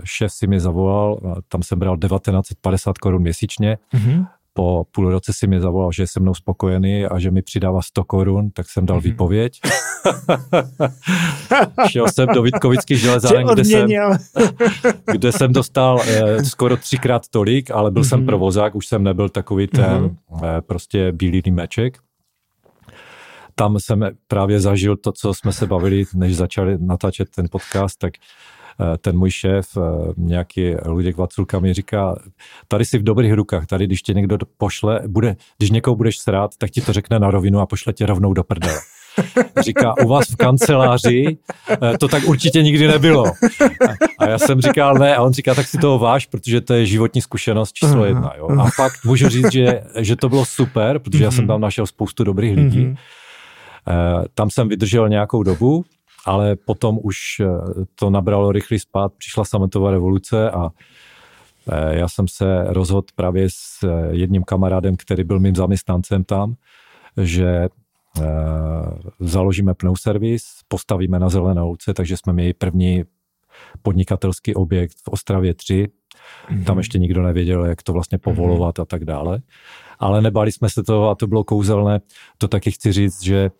šéf 0.05 0.33
si 0.33 0.47
mi 0.47 0.61
zavolal, 0.61 1.21
tam 1.49 1.63
jsem 1.63 1.79
bral 1.79 1.97
1950 1.97 2.99
korun 2.99 3.23
měsíčně. 3.23 3.79
Mm-hmm 3.95 4.27
po 4.53 4.85
půl 4.91 5.11
roce 5.11 5.33
si 5.33 5.47
mi 5.47 5.61
zavolal, 5.61 5.93
že 5.93 6.03
je 6.03 6.07
se 6.07 6.21
mnou 6.21 6.35
spokojený 6.35 7.05
a 7.05 7.19
že 7.19 7.31
mi 7.31 7.43
přidává 7.43 7.83
100 7.83 8.05
korun, 8.05 8.51
tak 8.51 8.69
jsem 8.69 8.87
dal 8.87 8.99
mm-hmm. 8.99 9.03
výpověď. 9.03 9.61
Šel 11.89 12.09
jsem 12.09 12.29
do 12.35 12.43
Vítkovických 12.43 12.99
železáren, 12.99 13.47
kde 13.47 13.65
jsem, 13.65 13.89
kde 15.13 15.33
jsem 15.33 15.53
dostal 15.53 16.01
eh, 16.07 16.45
skoro 16.45 16.77
třikrát 16.77 17.29
tolik, 17.29 17.71
ale 17.71 17.91
byl 17.91 18.03
mm-hmm. 18.03 18.09
jsem 18.09 18.19
mhm. 18.19 18.27
provozák, 18.27 18.75
už 18.75 18.87
jsem 18.87 19.03
nebyl 19.03 19.29
takový 19.29 19.67
ten 19.67 19.85
mm-hmm. 19.85 20.59
eh, 20.59 20.61
prostě 20.61 21.13
bílý 21.13 21.43
meček. 21.51 21.99
Tam 23.55 23.77
jsem 23.81 24.11
právě 24.29 24.61
zažil 24.61 24.97
to, 24.97 25.13
co 25.13 25.35
jsme 25.35 25.53
se 25.53 25.67
bavili, 25.67 26.05
než 26.15 26.37
začali 26.37 26.79
natáčet 26.81 27.29
ten 27.31 27.47
podcast, 27.51 27.99
tak 27.99 28.13
ten 28.99 29.19
můj 29.19 29.31
šéf, 29.31 29.67
eh, 29.77 30.13
nějaký 30.17 30.75
Luděk 30.87 31.17
Vaculka 31.17 31.59
mi 31.59 31.75
říká, 31.75 32.15
tady 32.69 32.85
jsi 32.85 32.99
v 32.99 33.03
dobrých 33.03 33.33
rukách, 33.33 33.67
tady 33.67 33.87
když 33.87 34.03
tě 34.03 34.15
někdo 34.15 34.39
pošle, 34.57 35.01
bude, 35.07 35.37
když 35.59 35.71
někoho 35.71 35.97
budeš 35.97 36.19
srát, 36.19 36.51
tak 36.59 36.71
ti 36.71 36.81
to 36.81 36.93
řekne 36.93 37.19
na 37.19 37.31
rovinu 37.31 37.61
a 37.61 37.67
pošle 37.67 37.93
tě 37.93 38.07
rovnou 38.07 38.33
do 38.33 38.45
prdele. 38.45 38.79
Říká, 39.61 39.95
u 40.05 40.09
vás 40.09 40.29
v 40.29 40.37
kanceláři 40.37 41.39
eh, 41.71 41.99
to 41.99 42.09
tak 42.09 42.25
určitě 42.25 42.63
nikdy 42.63 42.89
nebylo. 42.89 43.25
A 44.19 44.29
já 44.29 44.39
jsem 44.39 44.61
říkal 44.61 44.95
ne, 44.95 45.17
a 45.17 45.23
on 45.23 45.33
říká, 45.33 45.55
tak 45.55 45.67
si 45.67 45.79
toho 45.79 45.99
váš, 45.99 46.27
protože 46.27 46.61
to 46.61 46.75
je 46.75 46.87
životní 46.87 47.21
zkušenost 47.21 47.73
číslo 47.73 48.05
jedna. 48.05 48.33
Jo? 48.39 48.49
A 48.61 48.71
fakt 48.71 49.05
můžu 49.05 49.29
říct, 49.29 49.53
že, 49.53 49.83
že 49.99 50.17
to 50.17 50.29
bylo 50.29 50.45
super, 50.45 50.99
protože 50.99 51.25
já 51.25 51.31
jsem 51.31 51.47
tam 51.47 51.61
našel 51.61 51.87
spoustu 51.87 52.25
dobrých 52.25 52.57
lidí. 52.57 52.85
Mhm. 52.85 52.97
Tam 54.35 54.51
jsem 54.51 54.69
vydržel 54.69 55.09
nějakou 55.09 55.43
dobu, 55.43 55.85
ale 56.27 56.57
potom 56.57 56.99
už 57.03 57.17
eh, 57.41 57.47
to 57.95 58.11
nabralo 58.11 58.53
rychlý 58.53 58.79
spát, 58.79 59.13
přišla 59.19 59.45
sametová 59.45 59.91
revoluce 59.91 60.51
a 60.51 60.71
eh, 61.73 61.99
já 61.99 62.09
jsem 62.09 62.29
se 62.29 62.65
rozhodl 62.65 63.07
právě 63.15 63.47
s 63.51 63.83
eh, 63.83 64.09
jedním 64.11 64.43
kamarádem, 64.45 64.97
který 64.97 65.25
byl 65.25 65.41
mým 65.41 65.55
zaměstnancem 65.57 66.25
tam, 66.25 66.55
že 67.23 67.69
založíme 69.21 69.75
pneuservis, 69.75 70.45
postavíme 70.69 71.19
na 71.19 71.29
Zelené 71.29 71.63
ulici, 71.63 71.95
takže 71.95 72.17
jsme 72.17 72.33
měli 72.33 72.53
první 72.53 73.05
podnikatelský 73.83 74.55
objekt 74.55 74.97
v 75.05 75.09
Ostravě 75.09 75.55
3. 75.55 75.89
Mm-hmm. 76.51 76.65
Tam 76.65 76.79
ještě 76.79 76.99
nikdo 76.99 77.23
nevěděl, 77.23 77.65
jak 77.65 77.83
to 77.83 77.93
vlastně 77.93 78.19
povolovat 78.19 78.79
mm-hmm. 78.79 78.83
a 78.83 78.85
tak 78.85 79.05
dále. 79.05 79.41
Ale 79.99 80.23
nebali 80.23 80.53
jsme 80.53 80.71
se 80.71 80.83
toho 80.83 81.11
a 81.11 81.15
to 81.15 81.27
bylo 81.27 81.45
kouzelné. 81.45 82.01
To 82.39 82.49
taky 82.49 82.71
chci 82.71 82.93
říct, 82.93 83.23
že 83.23 83.51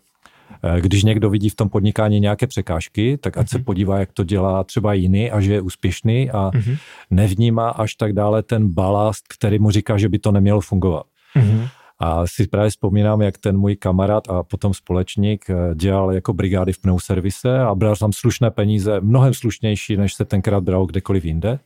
když 0.81 1.05
někdo 1.05 1.31
vidí 1.31 1.49
v 1.49 1.55
tom 1.55 1.69
podnikání 1.69 2.21
nějaké 2.21 2.47
překážky, 2.47 3.19
tak 3.19 3.37
ať 3.37 3.47
mm-hmm. 3.47 3.51
se 3.51 3.59
mhm. 3.59 3.65
podívá, 3.65 3.99
jak 3.99 4.13
to 4.13 4.25
dělá 4.25 4.65
třeba 4.65 4.93
jiný 4.93 5.31
a 5.31 5.41
že 5.41 5.53
je 5.53 5.61
úspěšný 5.61 6.31
a 6.31 6.51
mm-hmm. 6.51 6.79
nevnímá 7.11 7.71
až 7.71 7.95
tak 7.95 8.13
dále 8.13 8.43
ten 8.43 8.69
balast, 8.69 9.29
který 9.29 9.59
mu 9.59 9.71
říká, 9.71 9.99
že 9.99 10.09
by 10.09 10.19
to 10.19 10.33
nemělo 10.33 10.61
fungovat. 10.61 11.07
Mm-hmm. 11.37 11.69
A 11.99 12.27
si 12.27 12.47
právě 12.47 12.71
vzpomínám, 12.71 13.23
jak 13.23 13.39
ten 13.39 13.59
můj 13.59 13.77
kamarád 13.77 14.31
a 14.31 14.43
potom 14.43 14.75
společník 14.75 15.51
eh, 15.51 15.75
dělal 15.75 16.13
jako 16.13 16.33
brigády 16.33 16.73
v 16.73 16.81
pneuservise 16.81 17.59
a 17.59 17.75
bral 17.75 17.97
tam 17.97 18.13
slušné 18.13 18.51
peníze, 18.51 19.01
mnohem 19.01 19.35
slušnější, 19.35 19.97
než 19.97 20.15
se 20.15 20.25
tenkrát 20.25 20.61
bral 20.61 20.87
kdekoliv 20.87 21.25
jinde. 21.25 21.59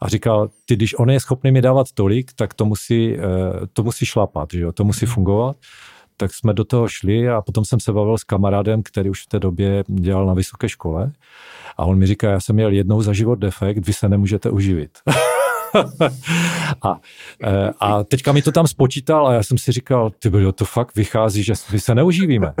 A 0.00 0.08
říkal, 0.08 0.48
ty, 0.64 0.76
když 0.76 0.98
on 0.98 1.10
je 1.10 1.20
schopný 1.20 1.50
mi 1.52 1.62
dávat 1.62 1.86
tolik, 1.94 2.32
tak 2.32 2.54
to 2.54 2.64
musí, 2.64 3.16
eh, 3.16 3.20
to 3.72 3.82
musí 3.82 4.06
šlapat, 4.06 4.48
že 4.52 4.60
jo? 4.60 4.72
to 4.72 4.84
musí 4.84 5.06
mm-hmm. 5.06 5.14
fungovat 5.14 5.56
tak 6.20 6.34
jsme 6.34 6.54
do 6.54 6.64
toho 6.64 6.88
šli 6.88 7.28
a 7.28 7.42
potom 7.42 7.64
jsem 7.64 7.80
se 7.80 7.92
bavil 7.92 8.18
s 8.18 8.24
kamarádem, 8.24 8.82
který 8.82 9.10
už 9.10 9.22
v 9.22 9.26
té 9.26 9.38
době 9.38 9.84
dělal 9.88 10.26
na 10.26 10.34
vysoké 10.34 10.68
škole 10.68 11.12
a 11.76 11.84
on 11.84 11.98
mi 11.98 12.06
říká, 12.06 12.30
já 12.30 12.40
jsem 12.40 12.56
měl 12.56 12.72
jednou 12.72 13.02
za 13.02 13.12
život 13.12 13.34
defekt, 13.34 13.86
vy 13.86 13.92
se 13.92 14.08
nemůžete 14.08 14.50
uživit. 14.50 14.98
a, 16.82 17.00
e, 17.44 17.72
a 17.80 18.04
teďka 18.04 18.32
mi 18.32 18.42
to 18.42 18.52
tam 18.52 18.66
spočítal 18.66 19.28
a 19.28 19.32
já 19.32 19.42
jsem 19.42 19.58
si 19.58 19.72
říkal, 19.72 20.10
ty 20.18 20.30
bylo 20.30 20.52
to 20.52 20.64
fakt 20.64 20.96
vychází, 20.96 21.42
že 21.42 21.52
my 21.72 21.80
se 21.80 21.94
neuživíme. 21.94 22.54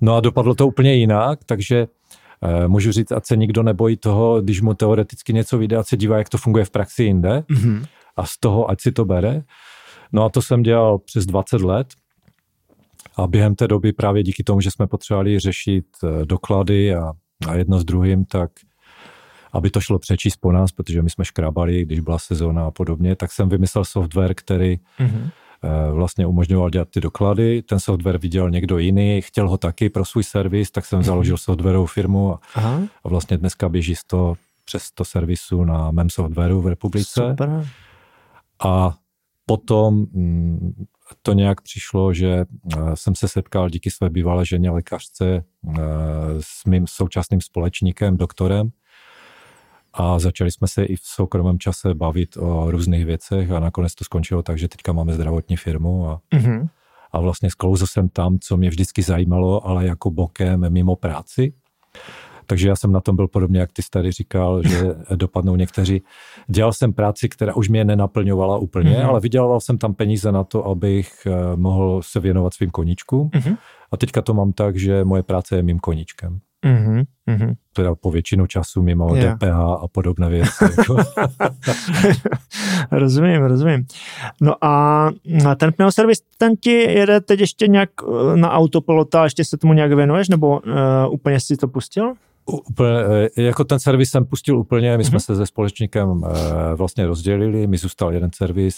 No 0.00 0.16
a 0.16 0.20
dopadlo 0.20 0.54
to 0.54 0.66
úplně 0.66 0.94
jinak, 0.94 1.38
takže 1.46 1.86
e, 2.42 2.68
můžu 2.68 2.92
říct, 2.92 3.12
ať 3.12 3.26
se 3.26 3.36
nikdo 3.36 3.62
nebojí 3.62 3.96
toho, 3.96 4.40
když 4.40 4.60
mu 4.60 4.74
teoreticky 4.74 5.32
něco 5.32 5.58
vyjde, 5.58 5.76
ať 5.76 5.86
se 5.86 5.96
dívá, 5.96 6.18
jak 6.18 6.28
to 6.28 6.38
funguje 6.38 6.64
v 6.64 6.70
praxi 6.70 7.02
jinde 7.02 7.44
mm-hmm. 7.50 7.86
a 8.16 8.26
z 8.26 8.38
toho, 8.38 8.70
ať 8.70 8.80
si 8.80 8.92
to 8.92 9.04
bere. 9.04 9.42
No 10.12 10.24
a 10.24 10.28
to 10.28 10.42
jsem 10.42 10.62
dělal 10.62 10.98
přes 10.98 11.26
20 11.26 11.60
let 11.60 11.86
a 13.18 13.26
během 13.26 13.54
té 13.54 13.68
doby 13.68 13.92
právě 13.92 14.22
díky 14.22 14.44
tomu, 14.44 14.60
že 14.60 14.70
jsme 14.70 14.86
potřebovali 14.86 15.38
řešit 15.38 15.86
eh, 16.04 16.26
doklady 16.26 16.94
a, 16.94 17.12
a 17.48 17.54
jedno 17.54 17.80
s 17.80 17.84
druhým, 17.84 18.24
tak 18.24 18.50
aby 19.52 19.70
to 19.70 19.80
šlo 19.80 19.98
přečíst 19.98 20.36
po 20.36 20.52
nás, 20.52 20.72
protože 20.72 21.02
my 21.02 21.10
jsme 21.10 21.24
škrábali, 21.24 21.84
když 21.84 22.00
byla 22.00 22.18
sezóna 22.18 22.66
a 22.66 22.70
podobně, 22.70 23.16
tak 23.16 23.32
jsem 23.32 23.48
vymyslel 23.48 23.84
software, 23.84 24.34
který 24.34 24.76
mm-hmm. 24.76 25.30
vlastně 25.92 26.26
umožňoval 26.26 26.70
dělat 26.70 26.88
ty 26.90 27.00
doklady. 27.00 27.62
Ten 27.62 27.80
software 27.80 28.18
viděl 28.18 28.50
někdo 28.50 28.78
jiný, 28.78 29.20
chtěl 29.20 29.48
ho 29.48 29.56
taky 29.56 29.88
pro 29.90 30.04
svůj 30.04 30.24
servis, 30.24 30.70
tak 30.70 30.84
jsem 30.84 31.00
mm-hmm. 31.00 31.04
založil 31.04 31.36
softwarovou 31.36 31.86
firmu 31.86 32.34
a, 32.34 32.40
a 33.04 33.08
vlastně 33.08 33.36
dneska 33.36 33.68
běží 33.68 33.94
to 34.06 34.34
přes 34.64 34.90
to 34.90 35.04
servisu 35.04 35.64
na 35.64 35.90
mém 35.90 36.10
softwaru 36.10 36.60
v 36.60 36.66
republice. 36.66 37.28
Super. 37.30 37.66
A 38.64 38.94
potom 39.46 39.94
mm, 40.12 40.84
to 41.22 41.32
nějak 41.32 41.60
přišlo, 41.60 42.14
že 42.14 42.28
eh, 42.28 42.78
jsem 42.94 43.14
se 43.14 43.28
setkal 43.28 43.70
díky 43.70 43.90
své 43.90 44.10
bývalé 44.10 44.46
ženě 44.46 44.70
lékařce 44.70 45.26
eh, 45.34 45.80
s 46.40 46.64
mým 46.64 46.86
současným 46.86 47.40
společníkem, 47.40 48.16
doktorem, 48.16 48.70
a 49.92 50.18
začali 50.18 50.50
jsme 50.50 50.68
se 50.68 50.84
i 50.84 50.96
v 50.96 51.00
soukromém 51.02 51.58
čase 51.58 51.94
bavit 51.94 52.36
o 52.36 52.70
různých 52.70 53.06
věcech 53.06 53.50
a 53.50 53.60
nakonec 53.60 53.94
to 53.94 54.04
skončilo 54.04 54.42
tak, 54.42 54.58
že 54.58 54.68
teďka 54.68 54.92
máme 54.92 55.12
zdravotní 55.12 55.56
firmu 55.56 56.08
a, 56.08 56.20
mm-hmm. 56.34 56.68
a 57.12 57.20
vlastně 57.20 57.50
sklouzl 57.50 57.86
jsem 57.86 58.08
tam, 58.08 58.38
co 58.38 58.56
mě 58.56 58.70
vždycky 58.70 59.02
zajímalo, 59.02 59.66
ale 59.66 59.86
jako 59.86 60.10
bokem 60.10 60.72
mimo 60.72 60.96
práci. 60.96 61.52
Takže 62.50 62.68
já 62.68 62.76
jsem 62.76 62.92
na 62.92 63.00
tom 63.00 63.16
byl 63.16 63.28
podobně, 63.28 63.60
jak 63.60 63.72
ty 63.72 63.82
tady 63.90 64.12
říkal, 64.12 64.62
že 64.62 64.94
dopadnou 65.16 65.56
někteří. 65.56 66.02
Dělal 66.48 66.72
jsem 66.72 66.92
práci, 66.92 67.28
která 67.28 67.54
už 67.54 67.68
mě 67.68 67.84
nenaplňovala 67.84 68.58
úplně, 68.58 68.90
mm-hmm. 68.90 69.08
ale 69.08 69.20
vydělal 69.20 69.60
jsem 69.60 69.78
tam 69.78 69.94
peníze 69.94 70.32
na 70.32 70.44
to, 70.44 70.66
abych 70.66 71.26
eh, 71.26 71.56
mohl 71.56 72.00
se 72.02 72.20
věnovat 72.20 72.54
svým 72.54 72.70
koníčkům. 72.70 73.28
Mm-hmm. 73.28 73.56
A 73.92 73.96
teďka 73.96 74.22
to 74.22 74.34
mám 74.34 74.52
tak, 74.52 74.76
že 74.76 75.04
moje 75.04 75.22
práce 75.22 75.56
je 75.56 75.62
mým 75.62 75.78
koníčkem. 75.78 76.40
Mm-hmm. 76.66 77.04
Mm-hmm. 77.28 77.54
Teda 77.72 77.94
po 77.94 78.10
většinu 78.10 78.46
času 78.46 78.82
mimo 78.82 79.16
yeah. 79.16 79.36
DPH 79.38 79.60
a 79.84 79.88
podobné 79.92 80.28
věci. 80.28 80.64
Jako. 80.78 80.96
rozumím, 82.90 83.42
rozumím. 83.42 83.86
No 84.40 84.64
a 84.64 85.08
ten 85.56 85.72
pneuservis, 85.72 86.18
ten 86.38 86.56
ti 86.56 86.70
jede 86.70 87.20
teď 87.20 87.40
ještě 87.40 87.68
nějak 87.68 87.90
eh, 88.02 88.36
na 88.36 88.50
autopilota, 88.50 89.24
ještě 89.24 89.44
se 89.44 89.56
tomu 89.56 89.72
nějak 89.72 89.92
věnuješ, 89.92 90.28
nebo 90.28 90.48
uh, 90.48 91.12
úplně 91.12 91.40
si 91.40 91.56
to 91.56 91.68
pustil? 91.68 92.14
Úplně, 92.48 92.90
eh, 93.36 93.42
jako 93.42 93.64
ten 93.64 93.80
servis 93.80 94.10
jsem 94.10 94.24
pustil 94.24 94.58
úplně, 94.58 94.96
my 94.96 95.04
jsme 95.04 95.18
mm-hmm. 95.18 95.24
se 95.24 95.36
se 95.36 95.46
společníkem 95.46 96.08
uh, 96.08 96.22
vlastně 96.74 97.06
rozdělili, 97.06 97.66
mi 97.66 97.76
zůstal 97.76 98.12
jeden 98.12 98.30
servis, 98.34 98.76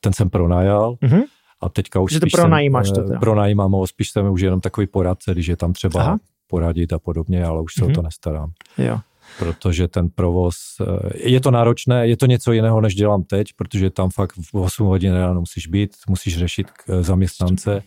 ten 0.00 0.12
jsem 0.12 0.30
pronajal. 0.30 0.94
Mm-hmm. 1.02 1.22
A 1.60 1.68
teďka 1.68 2.00
už 2.00 2.12
že 2.12 2.20
to 2.20 2.26
pronajímáš 2.32 2.86
jsem, 2.86 2.94
to 2.94 3.02
teda. 3.02 3.20
Pronajímám 3.20 3.72
ho, 3.72 3.86
spíš 3.86 4.10
jsem 4.10 4.30
už 4.30 4.40
jenom 4.40 4.60
takový 4.60 4.86
poradce, 4.86 5.32
když 5.32 5.46
je 5.46 5.56
tam 5.56 5.72
třeba 5.72 6.00
Aha 6.00 6.18
poradit 6.52 6.92
a 6.92 6.98
podobně, 6.98 7.44
ale 7.44 7.62
už 7.62 7.74
se 7.74 7.80
mm-hmm. 7.80 7.84
o 7.84 7.88
mhm. 7.88 7.94
to 7.94 8.02
nestarám. 8.02 8.50
Jo. 8.78 9.00
Protože 9.38 9.88
ten 9.88 10.08
provoz, 10.08 10.56
eh, 10.80 11.28
je 11.32 11.40
to 11.40 11.50
náročné, 11.50 12.08
je 12.08 12.16
to 12.16 12.26
něco 12.26 12.52
jiného, 12.52 12.80
než 12.80 12.94
dělám 12.94 13.22
teď, 13.22 13.56
protože 13.56 13.90
tam 13.90 14.10
fakt 14.10 14.32
v 14.36 14.54
8 14.54 14.86
hodin 14.86 15.14
ráno 15.14 15.40
musíš 15.40 15.66
být, 15.66 15.90
musíš 16.08 16.38
řešit 16.38 16.66
eh, 16.68 17.02
zaměstnance 17.02 17.82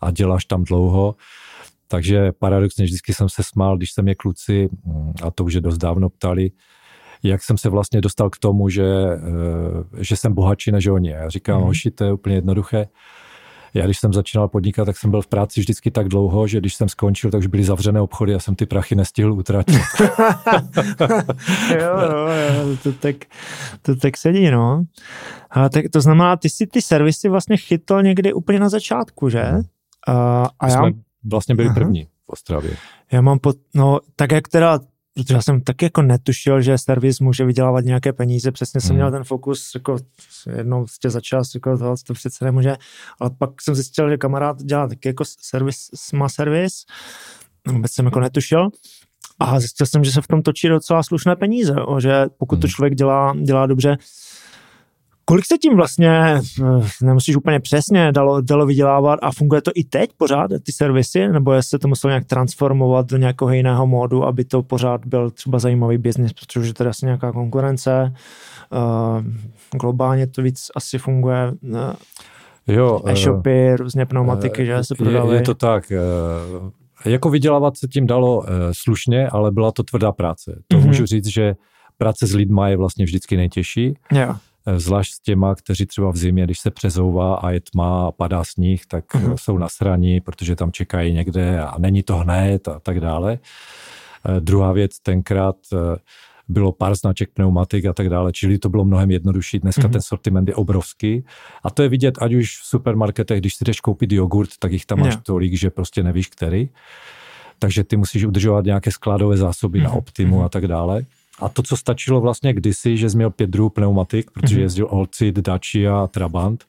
a 0.00 0.10
děláš 0.10 0.44
tam 0.44 0.64
dlouho. 0.64 1.14
Takže 1.92 2.32
paradoxně 2.32 2.84
vždycky 2.84 3.14
jsem 3.14 3.28
se 3.28 3.42
smál, 3.42 3.76
když 3.76 3.92
se 3.92 4.02
mě 4.02 4.14
kluci, 4.14 4.68
mm, 4.84 5.12
a 5.22 5.30
to 5.30 5.44
už 5.44 5.54
je 5.54 5.60
dost 5.60 5.78
dávno 5.78 6.08
ptali, 6.08 6.50
jak 7.22 7.42
jsem 7.42 7.58
se 7.58 7.68
vlastně 7.68 8.00
dostal 8.00 8.30
k 8.30 8.38
tomu, 8.38 8.68
že, 8.68 8.84
eh, 8.84 10.04
že 10.04 10.16
jsem 10.16 10.34
bohatší 10.34 10.72
než 10.72 10.86
oni. 10.86 11.10
Já 11.10 11.28
říkám, 11.28 11.60
mm-hmm. 11.60 11.64
hoši, 11.64 11.90
to 11.90 12.04
je 12.04 12.12
úplně 12.12 12.34
jednoduché 12.34 12.86
já 13.74 13.84
když 13.84 13.98
jsem 13.98 14.12
začínal 14.12 14.48
podnikat, 14.48 14.84
tak 14.84 14.96
jsem 14.96 15.10
byl 15.10 15.22
v 15.22 15.26
práci 15.26 15.60
vždycky 15.60 15.90
tak 15.90 16.08
dlouho, 16.08 16.46
že 16.46 16.58
když 16.58 16.74
jsem 16.74 16.88
skončil, 16.88 17.30
tak 17.30 17.38
už 17.38 17.46
byly 17.46 17.64
zavřené 17.64 18.00
obchody 18.00 18.34
a 18.34 18.38
jsem 18.38 18.54
ty 18.54 18.66
prachy 18.66 18.94
nestihl 18.94 19.32
utratit. 19.32 19.80
jo, 21.70 22.00
jo, 22.00 22.28
jo, 22.28 22.76
to 22.82 22.92
tak, 22.92 23.16
to 23.82 23.96
tak 23.96 24.16
sedí, 24.16 24.50
no. 24.50 24.84
A 25.50 25.68
tak 25.68 25.84
to 25.92 26.00
znamená, 26.00 26.36
ty 26.36 26.48
si 26.48 26.66
ty 26.66 26.82
servisy 26.82 27.28
vlastně 27.28 27.56
chytl 27.56 28.02
někdy 28.02 28.32
úplně 28.32 28.60
na 28.60 28.68
začátku, 28.68 29.28
že? 29.28 29.42
Mhm. 29.42 29.62
A, 30.08 30.48
a 30.60 30.68
já... 30.68 30.78
Jsme 30.78 30.90
vlastně 31.24 31.54
byli 31.54 31.68
Aha. 31.68 31.74
první 31.74 32.04
v 32.04 32.28
Ostravě. 32.28 32.76
Já 33.12 33.20
mám 33.20 33.38
pod, 33.38 33.56
no, 33.74 34.00
tak 34.16 34.32
jak 34.32 34.48
teda 34.48 34.80
protože 35.14 35.34
já 35.34 35.42
jsem 35.42 35.60
taky 35.60 35.84
jako 35.84 36.02
netušil, 36.02 36.60
že 36.60 36.78
servis 36.78 37.20
může 37.20 37.44
vydělávat 37.44 37.84
nějaké 37.84 38.12
peníze, 38.12 38.52
přesně 38.52 38.80
jsem 38.80 38.90
hmm. 38.90 38.96
měl 38.96 39.10
ten 39.10 39.24
fokus, 39.24 39.70
jako 39.74 39.96
jednou 40.56 40.86
tě 41.00 41.10
začal, 41.10 41.42
jako 41.54 41.78
to, 41.78 41.94
to 42.06 42.14
přece 42.14 42.44
nemůže, 42.44 42.76
ale 43.20 43.30
pak 43.38 43.62
jsem 43.62 43.74
zjistil, 43.74 44.10
že 44.10 44.16
kamarád 44.16 44.62
dělá 44.62 44.88
taky 44.88 45.08
jako 45.08 45.24
servis, 45.40 45.88
má 46.12 46.28
servis, 46.28 46.84
vůbec 47.68 47.92
jsem 47.92 48.04
jako 48.04 48.20
netušil, 48.20 48.68
a 49.38 49.60
zjistil 49.60 49.86
jsem, 49.86 50.04
že 50.04 50.12
se 50.12 50.20
v 50.20 50.26
tom 50.26 50.42
točí 50.42 50.68
docela 50.68 51.02
slušné 51.02 51.36
peníze, 51.36 51.74
že 51.98 52.26
pokud 52.38 52.56
to 52.56 52.66
hmm. 52.66 52.72
člověk 52.72 52.94
dělá, 52.94 53.34
dělá 53.42 53.66
dobře, 53.66 53.96
Kolik 55.32 55.46
se 55.46 55.58
tím 55.58 55.76
vlastně, 55.76 56.10
eh, 56.62 56.86
nemusíš 57.02 57.36
úplně 57.36 57.60
přesně, 57.60 58.12
dalo, 58.12 58.40
dalo 58.40 58.66
vydělávat 58.66 59.18
a 59.22 59.32
funguje 59.32 59.62
to 59.62 59.70
i 59.74 59.84
teď 59.84 60.10
pořád, 60.16 60.50
ty 60.62 60.72
servisy, 60.72 61.28
nebo 61.28 61.52
jestli 61.52 61.68
se 61.68 61.78
to 61.78 61.88
muselo 61.88 62.10
nějak 62.10 62.24
transformovat 62.24 63.06
do 63.06 63.16
nějakého 63.16 63.50
jiného 63.50 63.86
módu, 63.86 64.24
aby 64.24 64.44
to 64.44 64.62
pořád 64.62 65.06
byl 65.06 65.30
třeba 65.30 65.58
zajímavý 65.58 65.98
biznis, 65.98 66.32
protože 66.32 66.74
to 66.74 66.82
je 66.82 66.90
asi 66.90 67.06
nějaká 67.06 67.32
konkurence, 67.32 68.14
uh, 68.72 69.24
globálně 69.80 70.26
to 70.26 70.42
víc 70.42 70.66
asi 70.76 70.98
funguje, 70.98 71.52
uh, 71.60 71.78
jo, 72.66 73.00
e-shopy, 73.06 73.70
uh, 73.70 73.76
různě 73.76 74.06
pneumatiky, 74.06 74.62
uh, 74.62 74.66
že 74.66 74.84
se 74.84 74.94
prodávají. 74.94 75.32
Je, 75.32 75.36
je 75.36 75.42
to 75.42 75.54
tak, 75.54 75.92
uh, 76.62 76.70
jako 77.04 77.30
vydělávat 77.30 77.76
se 77.76 77.88
tím 77.88 78.06
dalo 78.06 78.38
uh, 78.38 78.46
slušně, 78.72 79.28
ale 79.28 79.50
byla 79.50 79.72
to 79.72 79.82
tvrdá 79.82 80.12
práce. 80.12 80.62
To 80.68 80.76
mm-hmm. 80.76 80.86
můžu 80.86 81.06
říct, 81.06 81.26
že 81.26 81.54
práce 81.98 82.26
s 82.26 82.34
lidma 82.34 82.68
je 82.68 82.76
vlastně 82.76 83.04
vždycky 83.04 83.36
nejtěžší. 83.36 83.94
Jo. 84.12 84.34
Eh, 84.66 84.80
zvlášť 84.80 85.12
s 85.12 85.20
těma, 85.20 85.54
kteří 85.54 85.86
třeba 85.86 86.10
v 86.10 86.16
zimě, 86.16 86.44
když 86.44 86.58
se 86.58 86.70
přezouvá 86.70 87.34
a 87.34 87.50
je 87.50 87.60
tma 87.60 88.06
a 88.06 88.12
padá 88.12 88.44
sníh, 88.44 88.86
tak 88.86 89.04
uh-huh. 89.14 89.36
jsou 89.36 89.58
nasraní, 89.58 90.20
protože 90.20 90.56
tam 90.56 90.72
čekají 90.72 91.12
někde 91.12 91.60
a 91.60 91.78
není 91.78 92.02
to 92.02 92.16
hned 92.16 92.68
a 92.68 92.80
tak 92.80 93.00
dále. 93.00 93.38
Uh, 94.28 94.40
druhá 94.40 94.72
věc, 94.72 94.98
tenkrát 94.98 95.56
bylo 96.48 96.72
pár 96.72 96.94
značek 96.94 97.30
pneumatik 97.30 97.86
a 97.86 97.92
tak 97.92 98.08
dále, 98.08 98.32
čili 98.32 98.58
to 98.58 98.68
bylo 98.68 98.84
mnohem 98.84 99.10
jednodušší. 99.10 99.58
Dneska 99.58 99.82
mm-hmm. 99.82 99.92
ten 99.92 100.02
sortiment 100.02 100.48
je 100.48 100.54
obrovský 100.54 101.24
a 101.64 101.70
to 101.70 101.82
je 101.82 101.88
vidět, 101.88 102.14
ať 102.20 102.32
už 102.34 102.60
v 102.60 102.66
supermarketech, 102.66 103.40
když 103.40 103.54
si 103.54 103.64
jdeš 103.64 103.80
koupit 103.80 104.12
jogurt, 104.12 104.50
tak 104.58 104.72
jich 104.72 104.86
tam 104.86 104.98
máš 104.98 105.14
yeah. 105.14 105.22
tolik, 105.22 105.54
že 105.54 105.70
prostě 105.70 106.02
nevíš, 106.02 106.26
který. 106.28 106.68
Takže 107.58 107.84
ty 107.84 107.96
musíš 107.96 108.24
udržovat 108.24 108.64
nějaké 108.64 108.90
skladové 108.90 109.36
zásoby 109.36 109.78
mm-hmm. 109.78 109.82
na 109.82 109.88
mhm. 109.88 109.98
optimu 109.98 110.36
mm-hmm. 110.36 110.44
a 110.44 110.48
tak 110.48 110.66
dále. 110.66 111.02
A 111.38 111.48
to, 111.48 111.62
co 111.62 111.76
stačilo 111.76 112.20
vlastně 112.20 112.52
kdysi, 112.52 112.96
že 112.96 113.10
jsi 113.10 113.16
měl 113.16 113.30
pět 113.30 113.50
druhů 113.50 113.70
pneumatik, 113.70 114.30
protože 114.30 114.56
mm-hmm. 114.56 114.60
jezdil 114.60 114.86
Olcid, 114.90 115.38
Dacia, 115.38 116.06
Trabant 116.06 116.64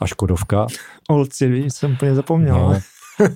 a 0.00 0.06
Škodovka. 0.06 0.66
Olcid, 1.10 1.52
jsem 1.52 1.92
úplně 1.92 2.14
zapomněl. 2.14 2.54
No, 2.54 2.80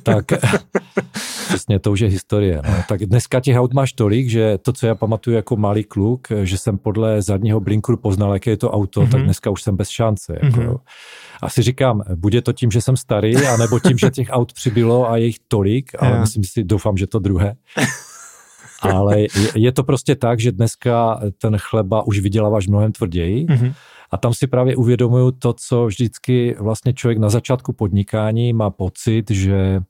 tak 0.02 0.24
přesně 1.48 1.78
to 1.78 1.92
už 1.92 2.00
je 2.00 2.08
historie. 2.08 2.62
No. 2.68 2.74
Tak 2.88 3.00
dneska 3.00 3.40
těch 3.40 3.56
aut 3.56 3.74
máš 3.74 3.92
tolik, 3.92 4.28
že 4.28 4.58
to, 4.58 4.72
co 4.72 4.86
já 4.86 4.94
pamatuju 4.94 5.36
jako 5.36 5.56
malý 5.56 5.84
kluk, 5.84 6.28
že 6.42 6.58
jsem 6.58 6.78
podle 6.78 7.22
zadního 7.22 7.60
blinku 7.60 7.96
poznal, 7.96 8.32
jaké 8.32 8.50
je 8.50 8.56
to 8.56 8.70
auto, 8.70 9.00
mm-hmm. 9.00 9.10
tak 9.10 9.18
mhm. 9.18 9.24
dneska 9.24 9.50
už 9.50 9.62
jsem 9.62 9.76
bez 9.76 9.88
šance. 9.88 10.38
Jako, 10.42 10.60
mm-hmm. 10.60 10.78
Asi 11.42 11.62
říkám, 11.62 12.02
bude 12.14 12.42
to 12.42 12.52
tím, 12.52 12.70
že 12.70 12.80
jsem 12.80 12.96
starý, 12.96 13.36
anebo 13.36 13.80
tím, 13.80 13.98
že 13.98 14.10
těch 14.10 14.28
aut 14.30 14.52
přibylo 14.52 15.10
a 15.10 15.16
je 15.16 15.26
jich 15.26 15.36
tolik, 15.48 15.92
ale 15.98 16.10
yeah. 16.10 16.20
myslím 16.20 16.44
si, 16.44 16.64
doufám, 16.64 16.96
že 16.96 17.06
to 17.06 17.18
druhé. 17.18 17.54
Ale 18.80 19.26
je 19.54 19.72
to 19.72 19.84
prostě 19.84 20.16
tak, 20.16 20.40
že 20.40 20.52
dneska 20.52 21.20
ten 21.40 21.56
chleba 21.58 22.06
už 22.06 22.18
vyděláváš 22.18 22.68
mnohem 22.68 22.92
tvrději. 22.92 23.46
Mm-hmm. 23.46 23.74
A 24.10 24.16
tam 24.16 24.34
si 24.34 24.46
právě 24.46 24.76
uvědomuju 24.76 25.30
to, 25.30 25.52
co 25.52 25.86
vždycky 25.86 26.56
vlastně 26.58 26.92
člověk 26.92 27.18
na 27.18 27.28
začátku 27.28 27.72
podnikání 27.72 28.52
má 28.52 28.70
pocit, 28.70 29.30
že 29.30 29.80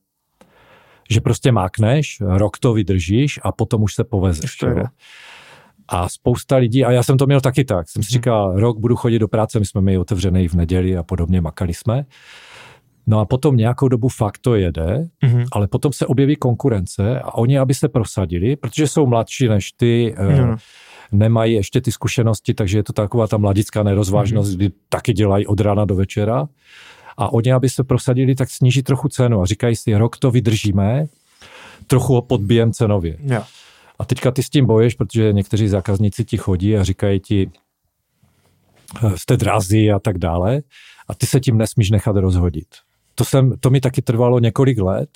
že 1.11 1.21
prostě 1.21 1.53
mákneš, 1.53 2.23
rok 2.27 2.59
to 2.59 2.73
vydržíš 2.73 3.41
a 3.43 3.53
potom 3.53 3.83
už 3.83 3.95
se 3.95 4.05
povezeš. 4.05 4.57
A 5.89 6.09
spousta 6.09 6.57
lidí, 6.57 6.85
a 6.85 6.93
já 6.93 7.03
jsem 7.03 7.19
to 7.19 7.27
měl 7.27 7.41
taky 7.41 7.65
tak, 7.65 7.89
jsem 7.89 8.03
si 8.03 8.07
mhm. 8.07 8.13
říkal, 8.13 8.61
rok 8.61 8.79
budu 8.79 8.97
chodit 8.97 9.19
do 9.19 9.29
práce, 9.29 9.59
my 9.59 9.67
jsme 9.67 9.81
měli 9.81 9.99
otevřený 9.99 10.49
v 10.49 10.55
neděli 10.55 10.97
a 10.97 11.03
podobně, 11.03 11.41
makali 11.41 11.75
jsme. 11.75 12.05
No 13.11 13.21
a 13.21 13.25
potom 13.25 13.57
nějakou 13.57 13.89
dobu 13.89 14.09
fakt 14.09 14.39
to 14.39 14.55
jede, 14.55 15.09
mm-hmm. 15.23 15.47
ale 15.53 15.69
potom 15.69 15.93
se 15.93 16.07
objeví 16.07 16.37
konkurence 16.37 17.21
a 17.21 17.35
oni, 17.35 17.59
aby 17.59 17.75
se 17.75 17.89
prosadili, 17.89 18.57
protože 18.57 18.89
jsou 18.89 19.07
mladší 19.07 19.49
než 19.49 19.73
ty, 19.73 20.15
mm-hmm. 20.19 20.59
nemají 21.13 21.55
ještě 21.55 21.81
ty 21.81 21.93
zkušenosti, 21.93 22.55
takže 22.55 22.79
je 22.79 22.83
to 22.83 22.93
taková 22.93 23.27
ta 23.27 23.37
mladická 23.37 23.83
nerozvážnost, 23.83 24.51
mm-hmm. 24.51 24.57
kdy 24.57 24.71
taky 24.89 25.13
dělají 25.13 25.47
od 25.47 25.61
rána 25.61 25.85
do 25.85 25.95
večera. 25.95 26.49
A 27.17 27.33
oni, 27.33 27.53
aby 27.53 27.69
se 27.69 27.85
prosadili, 27.85 28.35
tak 28.35 28.51
sníží 28.51 28.83
trochu 28.83 29.09
cenu 29.09 29.43
a 29.43 29.47
říkají 29.47 29.77
si, 29.77 29.95
rok 29.95 30.17
to 30.17 30.31
vydržíme, 30.31 31.07
trochu 31.87 32.15
ho 32.15 32.23
podbijem 32.23 32.73
cenově. 32.73 33.17
Yeah. 33.21 33.47
A 33.99 34.05
teďka 34.05 34.31
ty 34.31 34.43
s 34.43 34.51
tím 34.51 34.67
boješ, 34.67 34.95
protože 34.95 35.33
někteří 35.33 35.69
zákazníci 35.69 36.25
ti 36.25 36.37
chodí 36.37 36.77
a 36.77 36.85
říkají 36.85 37.21
ti, 37.21 37.51
eh, 39.05 39.13
jste 39.17 39.37
drazí 39.37 39.93
a 39.93 39.99
tak 39.99 40.19
dále. 40.19 40.61
A 41.09 41.15
ty 41.15 41.27
se 41.27 41.41
tím 41.41 41.59
nesmíš 41.59 41.91
nechat 41.91 42.17
rozhodit 42.17 42.67
to, 43.19 43.25
jsem, 43.25 43.53
to 43.61 43.71
mi 43.71 43.81
taky 43.81 44.03
trvalo 44.03 44.39
několik 44.39 44.81
let, 44.81 45.11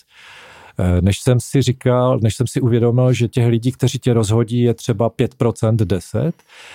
eh, 0.79 1.01
než 1.01 1.21
jsem 1.21 1.41
si 1.41 1.63
říkal, 1.63 2.19
než 2.23 2.37
jsem 2.37 2.47
si 2.47 2.61
uvědomil, 2.61 3.13
že 3.13 3.29
těch 3.29 3.47
lidí, 3.47 3.73
kteří 3.73 3.99
tě 3.99 4.13
rozhodí, 4.13 4.61
je 4.61 4.75
třeba 4.75 5.11
5%, 5.11 5.77
10% 5.77 6.33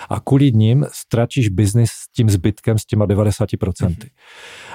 a 0.08 0.20
kvůli 0.20 0.52
ním 0.52 0.86
ztratíš 0.92 1.48
biznis 1.48 1.90
s 1.90 2.08
tím 2.12 2.30
zbytkem, 2.30 2.78
s 2.78 2.84
těma 2.84 3.06
90%. 3.06 3.46
Mm-hmm. 3.46 4.08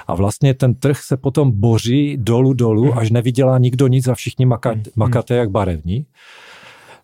A 0.06 0.14
vlastně 0.14 0.54
ten 0.54 0.74
trh 0.74 0.98
se 0.98 1.16
potom 1.16 1.50
boří 1.50 2.16
dolů, 2.16 2.52
dolů, 2.52 2.84
mm-hmm. 2.84 2.98
až 2.98 3.10
nevydělá 3.10 3.58
nikdo 3.58 3.86
nic 3.86 4.08
a 4.08 4.14
všichni 4.14 4.46
makat, 4.46 4.76
mm-hmm. 4.76 4.92
makaté 4.96 5.34
jak 5.34 5.50
barevní. 5.50 6.06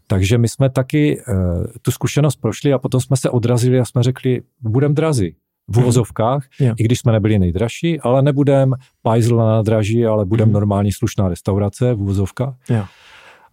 Takže 0.07 0.39
my 0.39 0.49
jsme 0.49 0.71
taky 0.71 1.23
uh, 1.29 1.65
tu 1.83 1.91
zkušenost 1.91 2.37
prošli 2.37 2.73
a 2.73 2.79
potom 2.79 3.01
jsme 3.01 3.17
se 3.17 3.31
odrazili 3.31 3.81
a 3.81 3.85
jsme 3.85 4.03
řekli, 4.03 4.43
budem 4.61 4.95
drazí 4.95 5.35
v 5.71 5.79
uvozovkách, 5.79 6.45
mm. 6.61 6.75
i 6.77 6.83
když 6.83 6.99
jsme 6.99 7.13
nebyli 7.13 7.39
nejdražší, 7.39 8.01
ale 8.01 8.23
nebudem 8.23 8.75
pajzl 9.03 9.37
na 9.37 9.45
nádraží, 9.45 10.07
ale 10.07 10.25
budem 10.25 10.49
mm. 10.49 10.55
normální 10.55 10.93
slušná 10.93 11.29
restaurace 11.29 11.95
v 11.95 12.01
uvozovkách. 12.01 12.55
Yeah. 12.71 12.89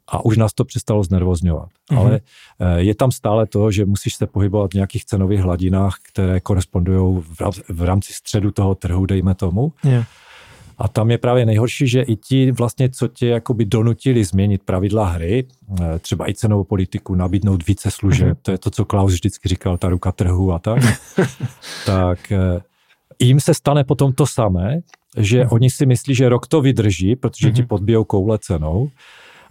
A 0.07 0.25
už 0.25 0.37
nás 0.37 0.53
to 0.53 0.65
přestalo 0.65 1.03
znervozňovat. 1.03 1.69
Mm. 1.91 1.97
Ale 1.97 2.19
eh, 2.59 2.79
je 2.79 2.95
tam 2.95 3.11
stále 3.11 3.45
to, 3.45 3.71
že 3.71 3.85
musíš 3.85 4.15
se 4.15 4.27
pohybovat 4.27 4.71
v 4.71 4.73
nějakých 4.73 5.05
cenových 5.05 5.39
hladinách, 5.39 5.95
které 6.11 6.39
korespondují 6.39 7.23
v 7.69 7.81
rámci 7.81 8.13
středu 8.13 8.51
toho 8.51 8.75
trhu, 8.75 9.05
dejme 9.05 9.35
tomu. 9.35 9.73
Yeah. 9.83 10.05
A 10.77 10.87
tam 10.87 11.11
je 11.11 11.17
právě 11.17 11.45
nejhorší, 11.45 11.87
že 11.87 12.01
i 12.01 12.15
ti 12.15 12.51
vlastně, 12.51 12.89
co 12.89 13.07
tě 13.07 13.27
jakoby 13.27 13.65
donutili 13.65 14.23
změnit 14.23 14.63
pravidla 14.63 15.05
hry, 15.05 15.47
eh, 15.81 15.99
třeba 15.99 16.29
i 16.29 16.33
cenovou 16.33 16.63
politiku, 16.63 17.15
nabídnout 17.15 17.67
více 17.67 17.91
služeb, 17.91 18.37
mm-hmm. 18.37 18.41
to 18.41 18.51
je 18.51 18.57
to, 18.57 18.69
co 18.69 18.85
Klaus 18.85 19.13
vždycky 19.13 19.49
říkal, 19.49 19.77
ta 19.77 19.89
ruka 19.89 20.11
trhu 20.11 20.53
a 20.53 20.59
tak, 20.59 20.83
tak 21.85 22.31
eh, 22.31 22.61
jim 23.19 23.39
se 23.39 23.53
stane 23.53 23.83
potom 23.83 24.13
to 24.13 24.27
samé, 24.27 24.79
že 25.17 25.43
mm-hmm. 25.43 25.53
oni 25.53 25.69
si 25.69 25.85
myslí, 25.85 26.15
že 26.15 26.29
rok 26.29 26.47
to 26.47 26.61
vydrží, 26.61 27.15
protože 27.15 27.51
ti 27.51 27.61
mhm. 27.61 27.67
podbijou 27.67 28.03
koule 28.03 28.37
cenou, 28.39 28.89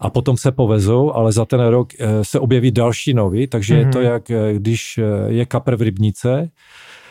a 0.00 0.10
potom 0.10 0.36
se 0.36 0.52
povezou, 0.52 1.12
ale 1.12 1.32
za 1.32 1.44
ten 1.44 1.66
rok 1.66 1.88
eh, 2.00 2.24
se 2.24 2.40
objeví 2.40 2.70
další 2.70 3.14
nový, 3.14 3.46
takže 3.46 3.74
mm-hmm. 3.74 3.86
je 3.86 3.92
to 3.92 3.98
mhm. 3.98 4.06
jak 4.06 4.30
když 4.58 5.00
je 5.26 5.46
kapr 5.46 5.76
v 5.76 5.82
rybnice, 5.82 6.50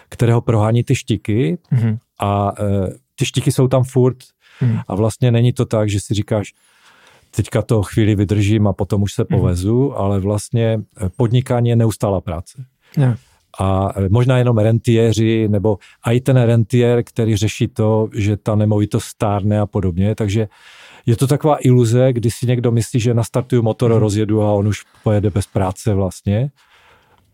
kterého 0.09 0.41
prohání 0.41 0.83
ty 0.83 0.95
štiky 0.95 1.57
mm-hmm. 1.73 1.97
a 2.19 2.53
ty 3.15 3.25
štiky 3.25 3.51
jsou 3.51 3.67
tam 3.67 3.83
furt 3.83 4.17
hmm. 4.59 4.79
a 4.87 4.95
vlastně 4.95 5.31
není 5.31 5.53
to 5.53 5.65
tak, 5.65 5.89
že 5.89 5.99
si 5.99 6.13
říkáš, 6.13 6.53
teďka 7.35 7.61
to 7.61 7.83
chvíli 7.83 8.15
vydržím 8.15 8.67
a 8.67 8.73
potom 8.73 9.03
už 9.03 9.13
se 9.13 9.25
hmm. 9.29 9.39
povezu, 9.39 9.87
hmm. 9.87 9.97
ale 9.97 10.19
vlastně 10.19 10.79
eh, 11.01 11.09
podnikání 11.17 11.69
je 11.69 11.75
neustála 11.75 12.21
práce. 12.21 12.65
Yeah. 12.97 13.17
A 13.59 13.93
eh, 13.95 14.09
možná 14.09 14.37
jenom 14.37 14.57
rentiéři, 14.57 15.47
nebo 15.47 15.77
i 16.11 16.21
ten 16.21 16.37
rentier, 16.37 17.03
který 17.03 17.35
řeší 17.35 17.67
to, 17.67 18.09
že 18.13 18.37
ta 18.37 18.55
nemovitost 18.55 19.05
stárne 19.05 19.59
a 19.59 19.65
podobně, 19.65 20.15
takže 20.15 20.47
je 21.05 21.15
to 21.15 21.27
taková 21.27 21.57
iluze, 21.61 22.13
kdy 22.13 22.31
si 22.31 22.47
někdo 22.47 22.71
myslí, 22.71 22.99
že 22.99 23.13
nastartuju 23.13 23.61
motor, 23.61 23.91
hmm. 23.91 23.99
rozjedu 23.99 24.41
a 24.41 24.51
on 24.51 24.67
už 24.67 24.83
pojede 25.03 25.29
bez 25.29 25.47
práce 25.47 25.93
vlastně 25.93 26.51